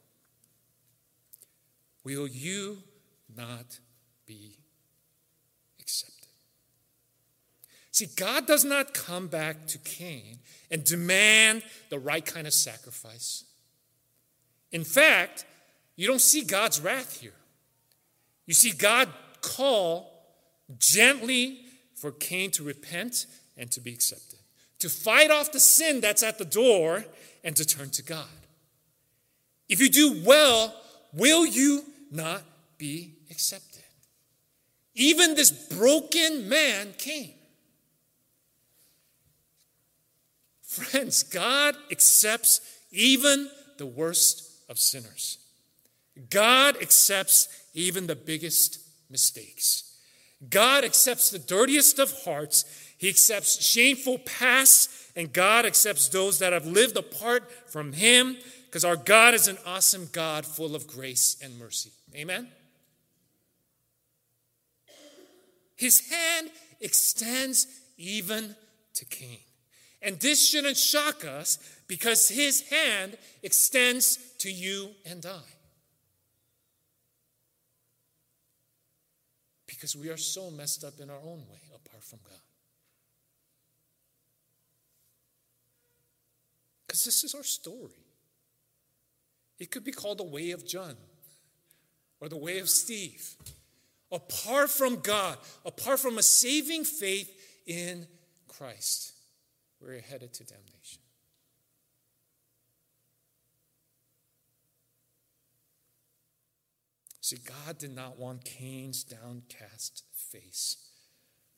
will 2.03 2.25
you 2.25 2.79
not 3.37 3.79
be 4.25 4.57
accepted? 5.79 6.15
See, 7.95 8.07
God 8.07 8.45
does 8.45 8.65
not 8.65 8.93
come 8.93 9.27
back 9.27 9.67
to 9.67 9.77
Cain 9.77 10.39
and 10.69 10.83
demand 10.83 11.63
the 11.89 11.97
right 11.97 12.25
kind 12.25 12.45
of 12.45 12.53
sacrifice. 12.53 13.45
In 14.73 14.83
fact, 14.83 15.45
you 15.95 16.05
don't 16.05 16.19
see 16.19 16.41
God's 16.41 16.81
wrath 16.81 17.21
here. 17.21 17.31
You 18.47 18.53
see, 18.53 18.73
God 18.73 19.07
call 19.39 20.11
gently 20.77 21.59
for 21.93 22.11
Cain 22.11 22.51
to 22.51 22.63
repent 22.63 23.27
and 23.55 23.71
to 23.71 23.79
be 23.79 23.93
accepted, 23.93 24.39
to 24.79 24.89
fight 24.89 25.31
off 25.31 25.53
the 25.53 25.61
sin 25.61 26.01
that's 26.01 26.21
at 26.21 26.37
the 26.37 26.43
door 26.43 27.05
and 27.45 27.55
to 27.55 27.63
turn 27.63 27.91
to 27.91 28.03
God. 28.03 28.27
If 29.69 29.79
you 29.79 29.87
do 29.87 30.21
well, 30.25 30.75
will 31.13 31.45
you 31.45 31.85
not 32.11 32.43
be 32.77 33.13
accepted? 33.31 33.83
Even 34.95 35.35
this 35.35 35.51
broken 35.51 36.49
man 36.49 36.93
Cain. 36.97 37.34
Friends, 40.75 41.23
God 41.23 41.75
accepts 41.91 42.61
even 42.91 43.49
the 43.77 43.85
worst 43.85 44.51
of 44.69 44.79
sinners. 44.79 45.37
God 46.29 46.81
accepts 46.81 47.47
even 47.73 48.07
the 48.07 48.15
biggest 48.15 48.79
mistakes. 49.09 49.97
God 50.49 50.83
accepts 50.83 51.29
the 51.29 51.39
dirtiest 51.39 51.99
of 51.99 52.11
hearts. 52.23 52.65
He 52.97 53.09
accepts 53.09 53.63
shameful 53.63 54.19
pasts, 54.19 55.11
and 55.15 55.31
God 55.31 55.65
accepts 55.65 56.09
those 56.09 56.39
that 56.39 56.53
have 56.53 56.65
lived 56.65 56.97
apart 56.97 57.49
from 57.69 57.93
Him, 57.93 58.37
because 58.65 58.85
our 58.85 58.95
God 58.95 59.33
is 59.33 59.47
an 59.47 59.57
awesome 59.65 60.09
God 60.11 60.45
full 60.45 60.75
of 60.75 60.87
grace 60.87 61.37
and 61.41 61.57
mercy. 61.57 61.91
Amen? 62.15 62.49
His 65.75 66.09
hand 66.09 66.49
extends 66.79 67.67
even 67.97 68.55
to 68.93 69.05
Cain. 69.05 69.39
And 70.05 70.17
this 70.21 70.47
shouldn't 70.47 70.77
shock 70.77 71.25
us 71.25 71.59
because 71.87 72.29
his 72.29 72.61
hand 72.69 73.17
extends 73.43 74.17
to 74.39 74.49
you 74.49 74.91
and 75.05 75.25
I. 75.25 75.41
because 79.85 79.95
we 79.95 80.09
are 80.09 80.17
so 80.17 80.49
messed 80.49 80.83
up 80.83 80.99
in 80.99 81.09
our 81.09 81.19
own 81.19 81.43
way 81.51 81.59
apart 81.75 82.01
from 82.01 82.17
God. 82.23 82.39
Because 86.87 87.03
this 87.03 87.23
is 87.23 87.35
our 87.35 87.43
story. 87.43 88.05
It 89.59 89.71
could 89.71 89.83
be 89.83 89.91
called 89.91 90.19
the 90.19 90.23
way 90.23 90.51
of 90.51 90.65
John 90.65 90.95
or 92.21 92.29
the 92.29 92.37
way 92.37 92.59
of 92.59 92.69
Steve. 92.69 93.35
Apart 94.11 94.69
from 94.69 95.01
God, 95.01 95.37
apart 95.65 95.99
from 95.99 96.17
a 96.17 96.23
saving 96.23 96.85
faith 96.85 97.29
in 97.67 98.07
Christ, 98.47 99.13
we're 99.85 100.01
headed 100.01 100.33
to 100.33 100.43
damnation. 100.43 101.01
See, 107.21 107.37
God 107.37 107.77
did 107.77 107.95
not 107.95 108.19
want 108.19 108.45
Cain's 108.45 109.03
downcast 109.03 110.03
face 110.13 110.77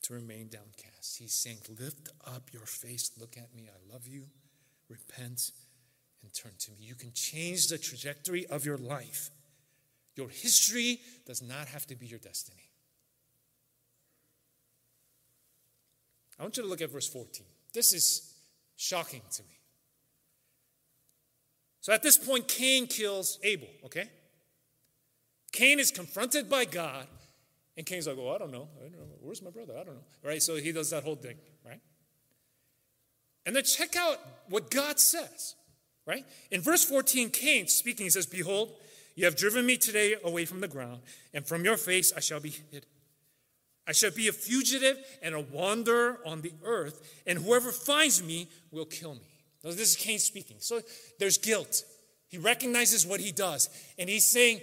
to 0.04 0.13
remain 0.13 0.48
downcast. 0.48 1.18
He's 1.20 1.34
saying, 1.34 1.58
Lift 1.80 2.10
up 2.26 2.50
your 2.54 2.66
face, 2.66 3.12
look 3.20 3.38
at 3.38 3.54
me, 3.54 3.68
I 3.68 3.94
love 3.94 4.08
you, 4.08 4.24
repent, 4.90 5.52
and 6.22 6.34
turn 6.34 6.54
to 6.60 6.72
me. 6.72 6.78
You 6.80 6.96
can 6.96 7.12
change 7.13 7.68
the 7.68 7.78
trajectory 7.78 8.46
of 8.46 8.66
your 8.66 8.78
life. 8.78 9.30
Your 10.16 10.30
history 10.30 11.02
does 11.26 11.42
not 11.42 11.68
have 11.68 11.86
to 11.88 11.96
be 11.96 12.08
your 12.08 12.20
destiny. 12.20 12.72
I 16.40 16.44
want 16.44 16.56
you 16.58 16.63
to 16.63 16.70
look 16.70 16.82
at 16.82 16.92
verse 16.92 17.08
14. 17.08 17.46
This 17.78 17.94
is 17.94 18.34
shocking 18.76 19.22
to 19.34 19.44
me. 19.44 19.60
So 21.80 21.94
at 21.94 22.02
this 22.02 22.18
point, 22.18 22.48
Cain 22.48 22.88
kills 22.88 23.38
Abel, 23.44 23.68
okay? 23.86 24.10
Cain 25.52 25.80
is 25.80 25.92
confronted 25.92 26.50
by 26.50 26.66
God, 26.66 27.06
and 27.78 27.86
Cain's 27.86 28.08
like, 28.08 28.18
"Oh, 28.18 28.34
I 28.34 28.40
don't 28.40 28.52
know. 28.52 28.68
I 28.80 28.90
don't 28.90 28.94
know. 28.94 29.20
Where's 29.22 29.44
my 29.44 29.52
brother? 29.52 29.74
I 29.78 29.84
don't 29.84 29.94
know." 29.94 30.08
Right? 30.24 30.42
So 30.42 30.56
he 30.56 30.72
does 30.72 30.90
that 30.90 31.04
whole 31.04 31.18
thing, 31.18 31.38
right? 31.63 31.80
And 33.46 33.56
then 33.56 33.63
check 33.63 33.96
out 33.96 34.18
what 34.50 34.72
God 34.72 35.00
says, 35.00 35.54
right? 36.08 36.26
In 36.50 36.62
verse 36.62 36.84
14, 36.84 37.30
Cain 37.30 37.68
speaking, 37.68 38.08
he 38.08 38.10
says, 38.10 38.26
Behold, 38.26 38.76
you 39.13 39.26
have 39.26 39.36
driven 39.36 39.68
me 39.68 39.78
today 39.78 40.16
away 40.24 40.46
from 40.46 40.62
the 40.62 40.68
ground, 40.68 41.04
and 41.32 41.46
from 41.46 41.63
your 41.63 41.78
face 41.78 42.12
I 42.12 42.22
shall 42.22 42.40
be 42.40 42.56
hid. 42.72 42.88
I 43.88 43.93
shall 43.93 44.12
be 44.12 44.28
a 44.28 44.34
fugitive 44.34 44.97
and 45.21 45.34
a 45.34 45.39
wanderer 45.39 46.19
on 46.26 46.41
the 46.41 46.52
earth, 46.63 47.21
and 47.26 47.39
whoever 47.39 47.71
finds 47.71 48.21
me 48.21 48.50
will 48.69 48.86
kill 48.86 49.15
me. 49.15 49.21
Now, 49.63 49.71
this 49.71 49.91
is 49.91 49.95
Cain 49.95 50.19
speaking. 50.19 50.58
So 50.60 50.82
there's 51.19 51.38
guilt. 51.38 51.84
He 52.28 52.38
recognizes 52.38 53.06
what 53.06 53.21
he 53.21 53.32
does, 53.32 53.69
and 53.97 54.10
he's 54.10 54.26
saying, 54.26 54.60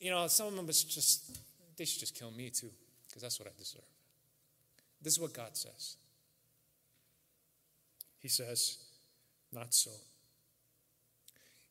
you 0.00 0.10
know, 0.10 0.26
some 0.28 0.46
of 0.46 0.56
them 0.56 0.68
is 0.68 0.82
just, 0.82 1.38
they 1.76 1.84
should 1.84 2.00
just 2.00 2.18
kill 2.18 2.30
me 2.30 2.48
too, 2.48 2.70
because 3.06 3.20
that's 3.20 3.38
what 3.38 3.48
I 3.48 3.52
deserve. 3.58 3.82
This 5.02 5.12
is 5.12 5.20
what 5.20 5.34
God 5.34 5.56
says. 5.56 5.96
He 8.18 8.28
says, 8.28 8.78
not 9.52 9.74
so. 9.74 9.90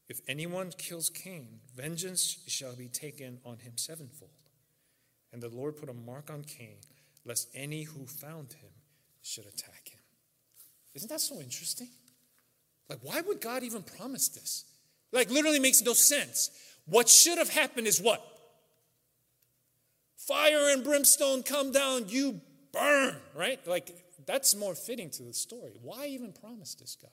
If 0.07 0.21
anyone 0.27 0.71
kills 0.77 1.09
Cain, 1.09 1.59
vengeance 1.75 2.37
shall 2.47 2.75
be 2.75 2.87
taken 2.87 3.39
on 3.43 3.57
him 3.57 3.73
sevenfold. 3.75 4.31
And 5.33 5.41
the 5.41 5.49
Lord 5.49 5.77
put 5.77 5.89
a 5.89 5.93
mark 5.93 6.29
on 6.29 6.43
Cain, 6.43 6.77
lest 7.25 7.49
any 7.53 7.83
who 7.83 8.05
found 8.05 8.53
him 8.53 8.69
should 9.21 9.45
attack 9.45 9.89
him. 9.89 9.99
Isn't 10.93 11.09
that 11.09 11.21
so 11.21 11.39
interesting? 11.39 11.89
Like, 12.89 12.99
why 13.01 13.21
would 13.21 13.41
God 13.41 13.63
even 13.63 13.83
promise 13.83 14.29
this? 14.29 14.65
Like, 15.11 15.29
literally 15.29 15.59
makes 15.59 15.81
no 15.81 15.93
sense. 15.93 16.49
What 16.85 17.09
should 17.09 17.37
have 17.37 17.49
happened 17.49 17.87
is 17.87 18.01
what? 18.01 18.23
Fire 20.15 20.71
and 20.71 20.83
brimstone 20.83 21.43
come 21.43 21.71
down, 21.71 22.05
you 22.09 22.41
burn, 22.71 23.15
right? 23.35 23.65
Like, 23.67 23.95
that's 24.25 24.55
more 24.55 24.75
fitting 24.75 25.09
to 25.11 25.23
the 25.23 25.33
story. 25.33 25.73
Why 25.81 26.07
even 26.07 26.33
promise 26.33 26.75
this 26.75 26.97
God? 26.99 27.11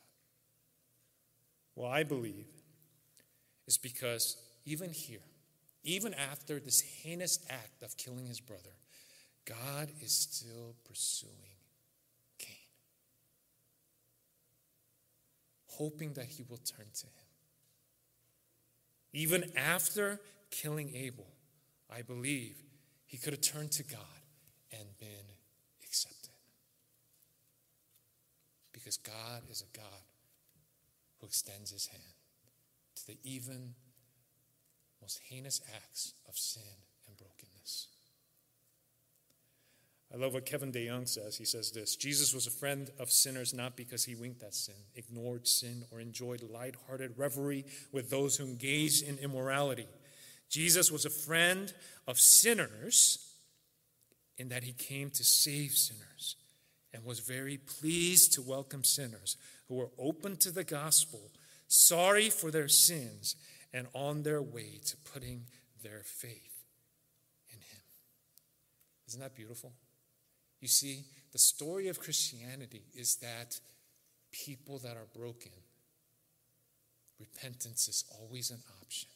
Well, 1.77 1.91
I 1.91 2.05
believe 2.05 2.47
it's 3.67 3.79
because 3.79 4.37
even 4.65 4.93
here, 4.93 5.21
even 5.85 6.15
after 6.15 6.59
this 6.59 6.81
heinous 6.81 7.39
act 7.51 7.83
of 7.83 7.97
killing 7.97 8.27
his 8.27 8.41
brother, 8.41 8.75
God 9.45 9.91
is 10.01 10.13
still 10.13 10.75
pursuing 10.89 11.59
Cain, 12.39 12.57
hoping 15.67 16.15
that 16.15 16.25
he 16.25 16.43
will 16.49 16.57
turn 16.57 16.87
to 16.95 17.07
him. 17.07 17.13
Even 19.13 19.53
after 19.57 20.21
killing 20.51 20.91
Abel, 20.95 21.27
I 21.95 22.03
believe 22.03 22.57
he 23.07 23.19
could 23.19 23.35
have 23.35 23.43
turned 23.43 23.71
to 23.73 23.85
God 23.85 24.01
and 24.73 24.89
been 24.99 25.37
accepted. 25.85 26.31
Because 28.73 28.97
God 28.97 29.43
is 29.51 29.63
a 29.63 29.77
God 29.77 30.03
who 31.21 31.27
extends 31.27 31.71
his 31.71 31.87
hand 31.87 32.03
to 32.97 33.07
the 33.07 33.19
even 33.23 33.75
most 35.05 35.21
heinous 35.29 35.61
acts 35.77 36.15
of 36.27 36.35
sin 36.35 36.63
and 37.07 37.15
brokenness. 37.19 37.89
I 40.11 40.17
love 40.17 40.33
what 40.33 40.47
Kevin 40.47 40.73
DeYoung 40.73 41.07
says. 41.07 41.37
He 41.37 41.45
says 41.45 41.73
this 41.73 41.95
Jesus 41.95 42.33
was 42.33 42.47
a 42.47 42.51
friend 42.51 42.91
of 42.99 43.11
sinners 43.11 43.53
not 43.53 43.77
because 43.77 44.05
he 44.05 44.15
winked 44.15 44.43
at 44.43 44.55
sin, 44.55 44.75
ignored 44.95 45.47
sin, 45.47 45.85
or 45.91 46.01
enjoyed 46.01 46.43
light-hearted 46.43 47.19
revelry 47.19 47.67
with 47.93 48.09
those 48.09 48.39
who 48.39 48.47
engaged 48.47 49.07
in 49.07 49.19
immorality. 49.19 49.87
Jesus 50.49 50.91
was 50.91 51.05
a 51.05 51.11
friend 51.11 51.75
of 52.09 52.19
sinners 52.19 53.35
in 54.39 54.49
that 54.49 54.65
he 54.65 54.73
came 54.73 55.11
to 55.11 55.23
save 55.23 55.73
sinners 55.73 56.37
and 56.95 57.05
was 57.05 57.21
very 57.21 57.59
pleased 57.59 58.33
to 58.33 58.41
welcome 58.41 58.85
sinners 58.85 59.37
who 59.69 59.75
were 59.75 59.91
open 59.99 60.39
to 60.39 60.51
the 60.51 60.65
gospel, 60.65 61.31
sorry 61.69 62.31
for 62.31 62.51
their 62.51 62.69
sins, 62.69 63.37
and 63.75 63.89
on 63.93 64.23
their 64.23 64.41
way 64.41 64.79
to 64.87 64.97
putting 65.13 65.43
their 65.83 66.01
faith 66.05 66.63
in 67.51 67.59
him. 67.59 67.83
Isn't 69.09 69.21
that 69.21 69.35
beautiful? 69.35 69.73
You 70.61 70.69
see, 70.69 71.05
the 71.33 71.39
story 71.39 71.89
of 71.89 72.01
Christianity 72.01 72.85
is 72.95 73.17
that 73.17 73.61
people 74.31 74.79
that 74.79 74.97
are 74.97 75.09
broken, 75.15 75.51
repentance 77.19 77.89
is 77.89 78.05
always 78.19 78.51
an 78.51 78.63
option. 78.81 79.11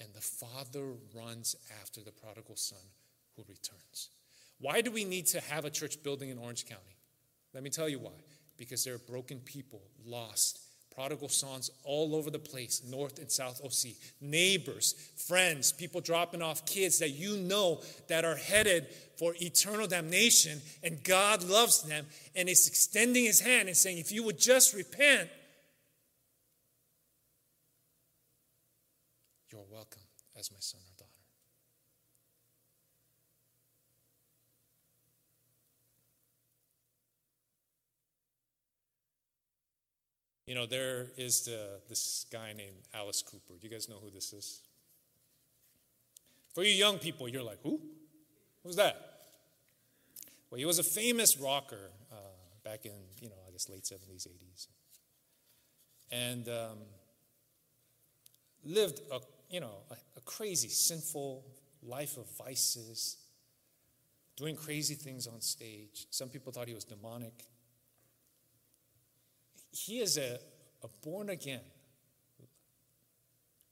And 0.00 0.12
the 0.14 0.20
Father 0.20 0.92
runs 1.14 1.54
after 1.80 2.00
the 2.00 2.10
prodigal 2.10 2.56
son 2.56 2.78
who 3.36 3.44
returns. 3.48 4.08
Why 4.58 4.80
do 4.80 4.90
we 4.90 5.04
need 5.04 5.26
to 5.26 5.40
have 5.40 5.64
a 5.64 5.70
church 5.70 6.02
building 6.02 6.30
in 6.30 6.38
Orange 6.38 6.66
County? 6.66 6.96
Let 7.54 7.62
me 7.62 7.70
tell 7.70 7.88
you 7.88 8.00
why. 8.00 8.24
Because 8.56 8.84
there 8.84 8.94
are 8.94 8.98
broken 8.98 9.38
people, 9.40 9.82
lost, 10.04 10.58
prodigal 10.94 11.28
sons 11.28 11.70
all 11.84 12.14
over 12.14 12.30
the 12.30 12.38
place, 12.38 12.82
North 12.88 13.18
and 13.18 13.30
South 13.30 13.60
OC, 13.64 13.92
neighbors, 14.20 14.94
friends, 15.16 15.72
people 15.72 16.00
dropping 16.00 16.42
off 16.42 16.66
kids 16.66 16.98
that 16.98 17.10
you 17.10 17.36
know 17.36 17.80
that 18.08 18.24
are 18.24 18.36
headed 18.36 18.86
for 19.16 19.34
eternal 19.40 19.86
damnation, 19.86 20.60
and 20.82 21.02
God 21.04 21.42
loves 21.44 21.82
them 21.82 22.06
and 22.34 22.48
is 22.48 22.66
extending 22.66 23.24
his 23.24 23.40
hand 23.40 23.68
and 23.68 23.76
saying, 23.76 23.98
if 23.98 24.10
you 24.10 24.22
would 24.24 24.38
just 24.38 24.74
repent, 24.74 25.28
you're 29.50 29.64
welcome 29.70 30.02
as 30.38 30.50
my 30.50 30.58
son 30.60 30.80
or 30.80 30.94
daughter. 30.98 31.10
You 40.50 40.56
know, 40.56 40.66
there 40.66 41.06
is 41.16 41.42
the, 41.42 41.78
this 41.88 42.26
guy 42.32 42.52
named 42.56 42.74
Alice 42.92 43.22
Cooper. 43.22 43.54
Do 43.60 43.68
you 43.68 43.72
guys 43.72 43.88
know 43.88 43.98
who 44.02 44.10
this 44.10 44.32
is? 44.32 44.62
For 46.56 46.64
you 46.64 46.72
young 46.72 46.98
people, 46.98 47.28
you're 47.28 47.44
like, 47.44 47.60
who? 47.62 47.80
Who's 48.64 48.74
that? 48.74 48.96
Well, 50.50 50.58
he 50.58 50.64
was 50.64 50.80
a 50.80 50.82
famous 50.82 51.38
rocker 51.38 51.92
uh, 52.10 52.16
back 52.64 52.84
in, 52.84 52.90
you 53.20 53.28
know, 53.28 53.36
I 53.46 53.52
guess 53.52 53.68
late 53.68 53.84
70s, 53.84 54.26
80s. 54.26 54.66
And 56.10 56.48
um, 56.48 56.78
lived 58.64 59.02
a, 59.12 59.20
you 59.50 59.60
know, 59.60 59.84
a, 59.88 59.94
a 60.16 60.20
crazy, 60.22 60.68
sinful 60.68 61.44
life 61.80 62.16
of 62.16 62.26
vices, 62.44 63.18
doing 64.36 64.56
crazy 64.56 64.96
things 64.96 65.28
on 65.28 65.40
stage. 65.40 66.08
Some 66.10 66.28
people 66.28 66.50
thought 66.50 66.66
he 66.66 66.74
was 66.74 66.82
demonic 66.82 67.44
he 69.72 70.00
is 70.00 70.18
a, 70.18 70.38
a 70.82 70.88
born 71.02 71.30
again 71.30 71.60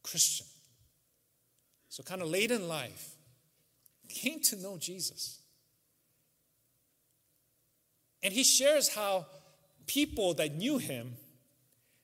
Christian. 0.03 0.47
So, 1.89 2.03
kind 2.03 2.23
of 2.23 2.29
late 2.29 2.51
in 2.51 2.69
life, 2.69 3.11
came 4.09 4.41
to 4.43 4.57
know 4.57 4.79
Jesus. 4.79 5.41
And 8.23 8.33
he 8.33 8.43
shares 8.45 8.95
how 8.95 9.27
people 9.87 10.35
that 10.35 10.55
knew 10.55 10.79
him, 10.79 11.17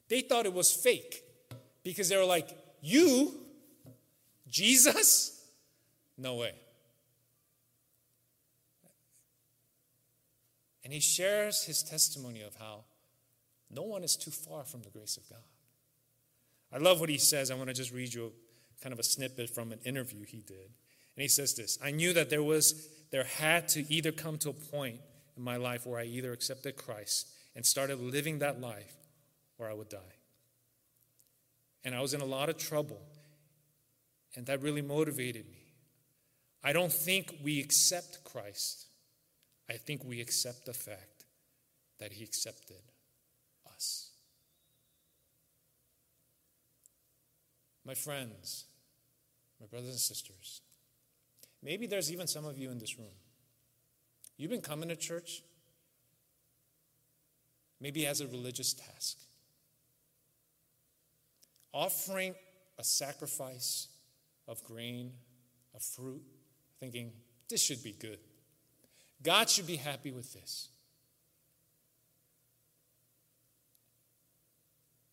they 0.08 0.20
thought 0.20 0.46
it 0.46 0.52
was 0.52 0.72
fake 0.72 1.22
because 1.82 2.08
they 2.08 2.16
were 2.16 2.24
like, 2.24 2.48
You, 2.82 3.32
Jesus? 4.48 5.30
No 6.16 6.36
way. 6.36 6.54
And 10.84 10.92
he 10.92 11.00
shares 11.00 11.64
his 11.64 11.82
testimony 11.82 12.42
of 12.42 12.54
how 12.56 12.84
no 13.74 13.82
one 13.82 14.04
is 14.04 14.16
too 14.16 14.30
far 14.30 14.64
from 14.64 14.82
the 14.82 14.90
grace 14.90 15.16
of 15.16 15.28
God. 15.28 15.42
I 16.72 16.78
love 16.78 17.00
what 17.00 17.08
he 17.08 17.18
says. 17.18 17.50
I 17.50 17.54
want 17.54 17.68
to 17.68 17.74
just 17.74 17.92
read 17.92 18.12
you 18.12 18.32
kind 18.82 18.92
of 18.92 18.98
a 18.98 19.04
snippet 19.04 19.50
from 19.50 19.72
an 19.72 19.78
interview 19.84 20.24
he 20.24 20.42
did. 20.46 20.70
And 21.16 21.22
he 21.22 21.28
says 21.28 21.54
this 21.54 21.78
I 21.82 21.90
knew 21.90 22.12
that 22.12 22.30
there 22.30 22.42
was, 22.42 22.88
there 23.10 23.24
had 23.24 23.68
to 23.68 23.92
either 23.92 24.12
come 24.12 24.38
to 24.38 24.50
a 24.50 24.52
point 24.52 25.00
in 25.36 25.42
my 25.42 25.56
life 25.56 25.86
where 25.86 26.00
I 26.00 26.04
either 26.04 26.32
accepted 26.32 26.76
Christ 26.76 27.28
and 27.54 27.64
started 27.64 28.00
living 28.00 28.40
that 28.40 28.60
life 28.60 28.96
or 29.58 29.68
I 29.68 29.74
would 29.74 29.88
die. 29.88 29.98
And 31.84 31.94
I 31.94 32.00
was 32.00 32.14
in 32.14 32.20
a 32.20 32.26
lot 32.26 32.48
of 32.48 32.56
trouble. 32.56 33.00
And 34.36 34.46
that 34.46 34.62
really 34.62 34.82
motivated 34.82 35.46
me. 35.46 35.64
I 36.62 36.72
don't 36.72 36.92
think 36.92 37.34
we 37.42 37.60
accept 37.60 38.24
Christ. 38.24 38.86
I 39.68 39.74
think 39.74 40.02
we 40.02 40.20
accept 40.20 40.66
the 40.66 40.72
fact 40.72 41.26
that 42.00 42.12
he 42.12 42.24
accepted 42.24 42.82
us. 43.72 44.10
My 47.84 47.94
friends, 47.94 48.64
my 49.60 49.66
brothers 49.66 49.90
and 49.90 49.98
sisters, 49.98 50.62
maybe 51.62 51.86
there's 51.86 52.10
even 52.10 52.26
some 52.26 52.44
of 52.44 52.58
you 52.58 52.70
in 52.70 52.78
this 52.78 52.98
room. 52.98 53.14
You've 54.36 54.50
been 54.50 54.60
coming 54.60 54.88
to 54.88 54.96
church, 54.96 55.42
maybe 57.80 58.06
as 58.06 58.20
a 58.20 58.26
religious 58.26 58.72
task, 58.72 59.18
offering 61.72 62.34
a 62.78 62.84
sacrifice 62.84 63.88
of 64.48 64.62
grain, 64.64 65.12
of 65.74 65.82
fruit, 65.82 66.22
thinking, 66.80 67.12
this 67.48 67.62
should 67.62 67.82
be 67.82 67.92
good. 67.92 68.18
God 69.22 69.48
should 69.48 69.66
be 69.66 69.76
happy 69.76 70.10
with 70.10 70.32
this. 70.32 70.68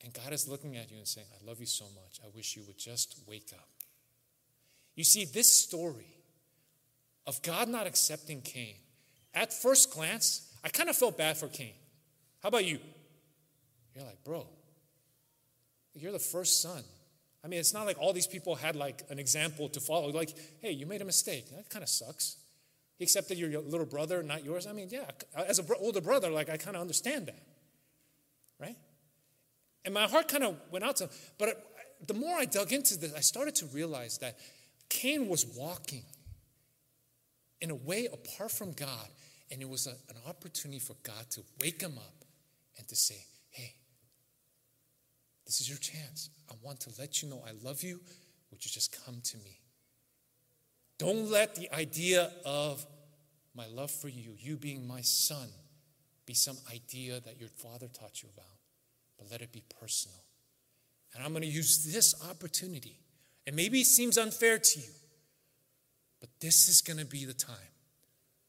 And 0.03 0.13
God 0.13 0.33
is 0.33 0.47
looking 0.47 0.77
at 0.77 0.89
you 0.91 0.97
and 0.97 1.07
saying, 1.07 1.27
I 1.31 1.47
love 1.47 1.59
you 1.59 1.65
so 1.65 1.85
much. 1.85 2.19
I 2.23 2.27
wish 2.35 2.55
you 2.55 2.63
would 2.67 2.77
just 2.77 3.19
wake 3.27 3.51
up. 3.53 3.67
You 4.95 5.03
see, 5.03 5.25
this 5.25 5.51
story 5.53 6.17
of 7.27 7.41
God 7.43 7.69
not 7.69 7.87
accepting 7.87 8.41
Cain, 8.41 8.75
at 9.33 9.53
first 9.53 9.93
glance, 9.93 10.51
I 10.63 10.69
kind 10.69 10.89
of 10.89 10.95
felt 10.95 11.17
bad 11.17 11.37
for 11.37 11.47
Cain. 11.47 11.73
How 12.41 12.49
about 12.49 12.65
you? 12.65 12.79
You're 13.95 14.05
like, 14.05 14.23
bro, 14.23 14.47
you're 15.93 16.11
the 16.11 16.19
first 16.19 16.61
son. 16.61 16.83
I 17.43 17.47
mean, 17.47 17.59
it's 17.59 17.73
not 17.73 17.85
like 17.85 17.97
all 17.99 18.13
these 18.13 18.27
people 18.27 18.55
had 18.55 18.75
like 18.75 19.03
an 19.09 19.19
example 19.19 19.69
to 19.69 19.79
follow. 19.79 20.09
Like, 20.11 20.33
hey, 20.61 20.71
you 20.71 20.85
made 20.85 21.01
a 21.01 21.05
mistake. 21.05 21.49
That 21.55 21.69
kind 21.69 21.83
of 21.83 21.89
sucks. 21.89 22.37
He 22.97 23.03
accepted 23.03 23.37
your 23.37 23.61
little 23.61 23.85
brother, 23.85 24.21
not 24.21 24.45
yours. 24.45 24.67
I 24.67 24.73
mean, 24.73 24.89
yeah, 24.91 25.05
as 25.35 25.57
an 25.57 25.65
older 25.79 26.01
brother, 26.01 26.29
like 26.29 26.49
I 26.49 26.57
kind 26.57 26.75
of 26.75 26.81
understand 26.81 27.27
that, 27.27 27.41
right? 28.59 28.75
And 29.83 29.93
my 29.93 30.07
heart 30.07 30.27
kind 30.27 30.43
of 30.43 30.55
went 30.71 30.85
out 30.85 30.97
to 30.97 31.05
him. 31.05 31.09
But 31.37 31.63
the 32.05 32.13
more 32.13 32.37
I 32.37 32.45
dug 32.45 32.71
into 32.71 32.97
this, 32.97 33.13
I 33.13 33.21
started 33.21 33.55
to 33.55 33.65
realize 33.67 34.17
that 34.19 34.37
Cain 34.89 35.27
was 35.27 35.45
walking 35.45 36.03
in 37.61 37.71
a 37.71 37.75
way 37.75 38.07
apart 38.11 38.51
from 38.51 38.73
God, 38.73 39.07
and 39.51 39.61
it 39.61 39.69
was 39.69 39.87
a, 39.87 39.91
an 39.91 40.17
opportunity 40.27 40.79
for 40.79 40.95
God 41.03 41.29
to 41.31 41.41
wake 41.61 41.81
him 41.81 41.97
up 41.97 42.25
and 42.77 42.87
to 42.87 42.95
say, 42.95 43.17
hey, 43.49 43.75
this 45.45 45.61
is 45.61 45.69
your 45.69 45.77
chance. 45.77 46.29
I 46.49 46.55
want 46.61 46.79
to 46.81 46.91
let 46.99 47.21
you 47.21 47.29
know 47.29 47.43
I 47.47 47.51
love 47.63 47.83
you. 47.83 47.99
Would 48.51 48.65
you 48.65 48.71
just 48.71 48.97
come 49.05 49.21
to 49.23 49.37
me? 49.37 49.59
Don't 50.97 51.31
let 51.31 51.55
the 51.55 51.73
idea 51.73 52.31
of 52.45 52.85
my 53.55 53.65
love 53.67 53.91
for 53.91 54.07
you, 54.07 54.35
you 54.37 54.55
being 54.55 54.87
my 54.87 55.01
son, 55.01 55.49
be 56.25 56.33
some 56.33 56.57
idea 56.71 57.19
that 57.21 57.39
your 57.39 57.49
father 57.49 57.87
taught 57.87 58.21
you 58.21 58.29
about, 58.33 58.45
but 59.21 59.31
let 59.31 59.41
it 59.41 59.51
be 59.51 59.63
personal. 59.79 60.17
And 61.13 61.23
I'm 61.23 61.31
going 61.31 61.43
to 61.43 61.47
use 61.47 61.85
this 61.93 62.15
opportunity. 62.27 62.97
And 63.45 63.55
maybe 63.55 63.81
it 63.81 63.85
seems 63.85 64.17
unfair 64.17 64.57
to 64.57 64.79
you, 64.79 64.91
but 66.19 66.29
this 66.39 66.67
is 66.67 66.81
going 66.81 66.97
to 66.97 67.05
be 67.05 67.25
the 67.25 67.33
time 67.33 67.55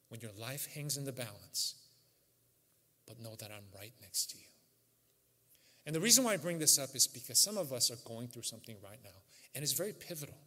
when 0.08 0.20
your 0.20 0.30
life 0.38 0.72
hangs 0.74 0.96
in 0.96 1.04
the 1.04 1.12
balance. 1.12 1.74
But 3.06 3.20
know 3.20 3.35
that 3.38 3.50
I'm 3.50 3.64
right 3.78 3.92
next 4.00 4.30
to 4.30 4.38
you. 4.38 4.44
And 5.85 5.94
the 5.94 6.00
reason 6.00 6.24
why 6.24 6.35
I 6.35 6.37
bring 6.37 6.58
this 6.58 6.78
up 6.78 6.94
is 6.94 7.06
because 7.06 7.38
some 7.38 7.58
of 7.58 7.72
us 7.72 7.90
are 7.90 8.08
going 8.08 8.28
through 8.28 8.42
something 8.42 8.76
right 8.82 9.00
now, 9.02 9.11
and 9.54 9.62
it's 9.62 9.72
very 9.72 9.92
pivotal. 9.92 10.38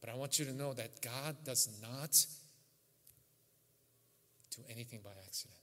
But 0.00 0.10
I 0.10 0.14
want 0.14 0.38
you 0.38 0.44
to 0.46 0.52
know 0.52 0.72
that 0.74 1.00
God 1.00 1.36
does 1.44 1.68
not 1.80 2.26
do 4.50 4.62
anything 4.68 5.00
by 5.02 5.10
accident. 5.24 5.59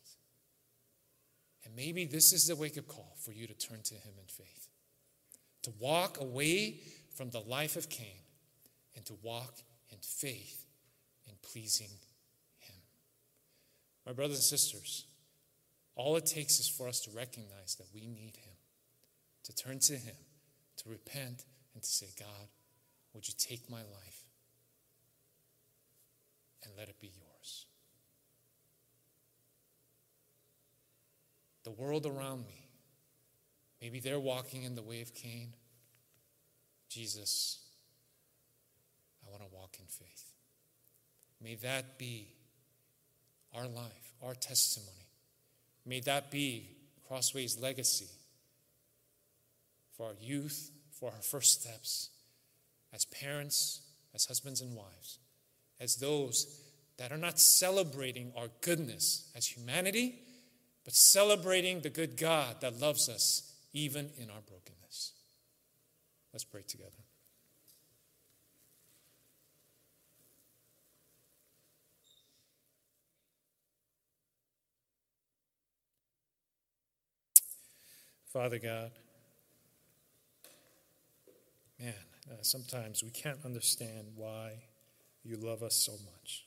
And 1.67 1.75
maybe 1.75 2.05
this 2.05 2.31
is 2.31 2.47
the 2.47 2.55
wake 2.55 2.77
up 2.77 2.87
call 2.87 3.17
for 3.19 3.33
you 3.33 3.45
to 3.45 3.53
turn 3.53 3.81
to 3.83 3.95
Him 3.95 4.13
in 4.17 4.27
faith, 4.27 4.69
to 5.63 5.71
walk 5.81 6.17
away 6.21 6.79
from 7.13 7.29
the 7.29 7.41
life 7.41 7.75
of 7.75 7.89
Cain 7.89 8.21
and 8.95 9.05
to 9.05 9.13
walk 9.21 9.53
in 9.91 9.97
faith 10.01 10.65
in 11.27 11.33
pleasing 11.41 11.89
Him. 12.59 12.75
My 14.05 14.13
brothers 14.13 14.37
and 14.37 14.45
sisters, 14.45 15.07
all 15.95 16.15
it 16.15 16.25
takes 16.25 16.57
is 16.61 16.69
for 16.69 16.87
us 16.87 17.01
to 17.01 17.11
recognize 17.11 17.75
that 17.75 17.87
we 17.93 18.07
need 18.07 18.37
Him, 18.37 18.55
to 19.43 19.53
turn 19.53 19.79
to 19.79 19.97
Him, 19.97 20.15
to 20.77 20.89
repent, 20.89 21.43
and 21.73 21.83
to 21.83 21.89
say, 21.89 22.07
God, 22.17 22.47
would 23.13 23.27
you 23.27 23.33
take 23.37 23.69
my 23.69 23.81
life 23.81 24.23
and 26.63 26.71
let 26.77 26.87
it 26.87 27.01
be 27.01 27.07
yours? 27.07 27.26
The 31.67 31.83
world 31.83 32.05
around 32.05 32.45
me, 32.47 32.69
maybe 33.81 33.99
they're 33.99 34.21
walking 34.21 34.63
in 34.63 34.75
the 34.75 34.81
way 34.81 35.01
of 35.01 35.13
Cain. 35.13 35.49
Jesus, 36.87 37.59
I 39.21 39.29
want 39.29 39.41
to 39.43 39.53
walk 39.53 39.75
in 39.77 39.85
faith. 39.85 40.31
May 41.43 41.55
that 41.55 41.97
be 41.97 42.29
our 43.53 43.67
life, 43.67 44.13
our 44.23 44.33
testimony 44.33 45.07
May 45.87 46.01
that 46.01 46.29
be 46.29 46.69
Crossway's 47.07 47.57
legacy 47.57 48.09
for 49.95 50.07
our 50.07 50.15
youth, 50.19 50.69
for 50.91 51.09
our 51.09 51.21
first 51.21 51.61
steps, 51.61 52.09
as 52.93 53.05
parents, 53.05 53.81
as 54.13 54.25
husbands 54.25 54.59
and 54.59 54.75
wives, 54.75 55.19
as 55.79 55.95
those 55.95 56.61
that 56.97 57.13
are 57.13 57.17
not 57.17 57.39
celebrating 57.39 58.33
our 58.35 58.49
goodness 58.59 59.31
as 59.33 59.47
humanity, 59.47 60.19
but 60.87 60.95
celebrating 60.95 61.81
the 61.81 61.89
good 61.89 62.15
God 62.15 62.61
that 62.61 62.79
loves 62.79 63.09
us 63.09 63.51
even 63.73 64.09
in 64.17 64.29
our 64.29 64.39
brokenness. 64.47 65.11
Let's 66.31 66.45
pray 66.45 66.61
together. 66.65 66.91
Father 78.31 78.57
God, 78.57 78.91
man, 81.77 81.93
uh, 82.31 82.35
sometimes 82.43 83.03
we 83.03 83.09
can't 83.09 83.39
understand 83.43 84.07
why 84.15 84.53
you 85.25 85.35
love 85.35 85.63
us 85.63 85.75
so 85.75 85.91
much. 85.91 86.46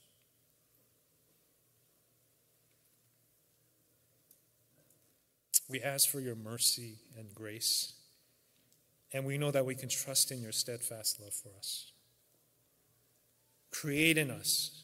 We 5.70 5.80
ask 5.80 6.08
for 6.08 6.20
your 6.20 6.34
mercy 6.34 6.98
and 7.16 7.34
grace, 7.34 7.94
and 9.12 9.24
we 9.24 9.38
know 9.38 9.50
that 9.50 9.64
we 9.64 9.74
can 9.74 9.88
trust 9.88 10.32
in 10.32 10.42
your 10.42 10.52
steadfast 10.52 11.20
love 11.20 11.32
for 11.32 11.50
us. 11.56 11.92
Create 13.70 14.18
in 14.18 14.30
us 14.30 14.82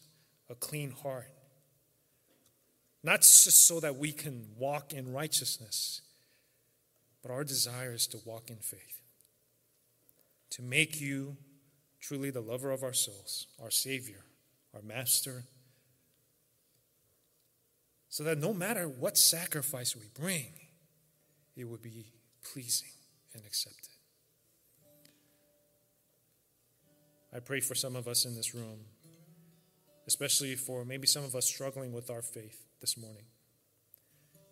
a 0.49 0.55
clean 0.55 0.91
heart, 0.91 1.29
not 3.03 3.21
just 3.21 3.67
so 3.67 3.79
that 3.81 3.97
we 3.97 4.11
can 4.11 4.45
walk 4.57 4.93
in 4.93 5.11
righteousness 5.11 6.01
but 7.27 7.33
our 7.33 7.43
desire 7.43 7.93
is 7.93 8.07
to 8.07 8.19
walk 8.23 8.49
in 8.49 8.55
faith, 8.55 9.01
to 10.51 10.61
make 10.61 11.01
you 11.01 11.35
truly 11.99 12.29
the 12.29 12.39
lover 12.39 12.71
of 12.71 12.83
our 12.83 12.93
souls, 12.93 13.47
our 13.61 13.69
Savior, 13.69 14.23
our 14.73 14.81
Master, 14.81 15.43
so 18.07 18.23
that 18.23 18.37
no 18.37 18.53
matter 18.53 18.87
what 18.87 19.17
sacrifice 19.17 19.93
we 19.93 20.05
bring, 20.13 20.53
it 21.57 21.65
would 21.65 21.81
be 21.81 22.05
pleasing 22.53 22.91
and 23.33 23.43
accepted. 23.45 23.89
I 27.33 27.39
pray 27.39 27.59
for 27.59 27.75
some 27.75 27.95
of 27.95 28.07
us 28.07 28.25
in 28.25 28.35
this 28.35 28.53
room, 28.53 28.79
especially 30.07 30.55
for 30.55 30.85
maybe 30.85 31.07
some 31.07 31.23
of 31.23 31.35
us 31.35 31.45
struggling 31.45 31.91
with 31.91 32.09
our 32.09 32.21
faith 32.21 32.63
this 32.79 32.95
morning. 32.97 33.25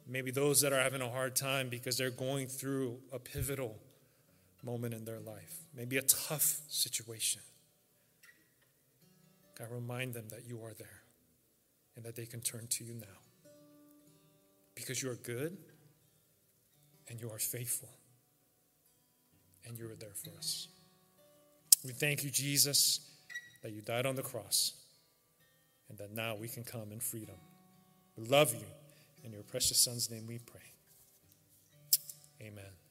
Maybe 0.07 0.31
those 0.31 0.61
that 0.61 0.73
are 0.73 0.81
having 0.81 1.01
a 1.01 1.09
hard 1.09 1.35
time 1.35 1.69
because 1.69 1.97
they're 1.97 2.11
going 2.11 2.47
through 2.47 2.99
a 3.13 3.19
pivotal 3.19 3.79
moment 4.63 4.93
in 4.93 5.05
their 5.05 5.19
life, 5.19 5.59
maybe 5.75 5.97
a 5.97 6.01
tough 6.01 6.59
situation. 6.67 7.41
God, 9.57 9.67
remind 9.71 10.13
them 10.13 10.27
that 10.29 10.45
you 10.45 10.63
are 10.63 10.73
there 10.73 11.03
and 11.95 12.03
that 12.03 12.15
they 12.15 12.25
can 12.25 12.41
turn 12.41 12.67
to 12.71 12.83
you 12.83 12.95
now. 12.95 13.51
Because 14.75 15.01
you 15.01 15.09
are 15.09 15.15
good 15.15 15.57
and 17.09 17.19
you 17.19 17.29
are 17.31 17.39
faithful 17.39 17.89
and 19.65 19.77
you 19.77 19.85
are 19.85 19.95
there 19.95 20.13
for 20.13 20.31
us. 20.37 20.67
We 21.83 21.91
thank 21.91 22.23
you, 22.23 22.29
Jesus, 22.29 22.99
that 23.61 23.71
you 23.71 23.81
died 23.81 24.05
on 24.05 24.15
the 24.15 24.23
cross 24.23 24.73
and 25.89 25.97
that 25.97 26.11
now 26.11 26.35
we 26.35 26.47
can 26.47 26.63
come 26.63 26.91
in 26.91 26.99
freedom. 26.99 27.35
We 28.17 28.25
love 28.25 28.53
you. 28.53 28.65
In 29.23 29.31
your 29.31 29.43
precious 29.43 29.79
Son's 29.79 30.11
name 30.11 30.27
we 30.27 30.37
pray. 30.37 30.61
Amen. 32.41 32.84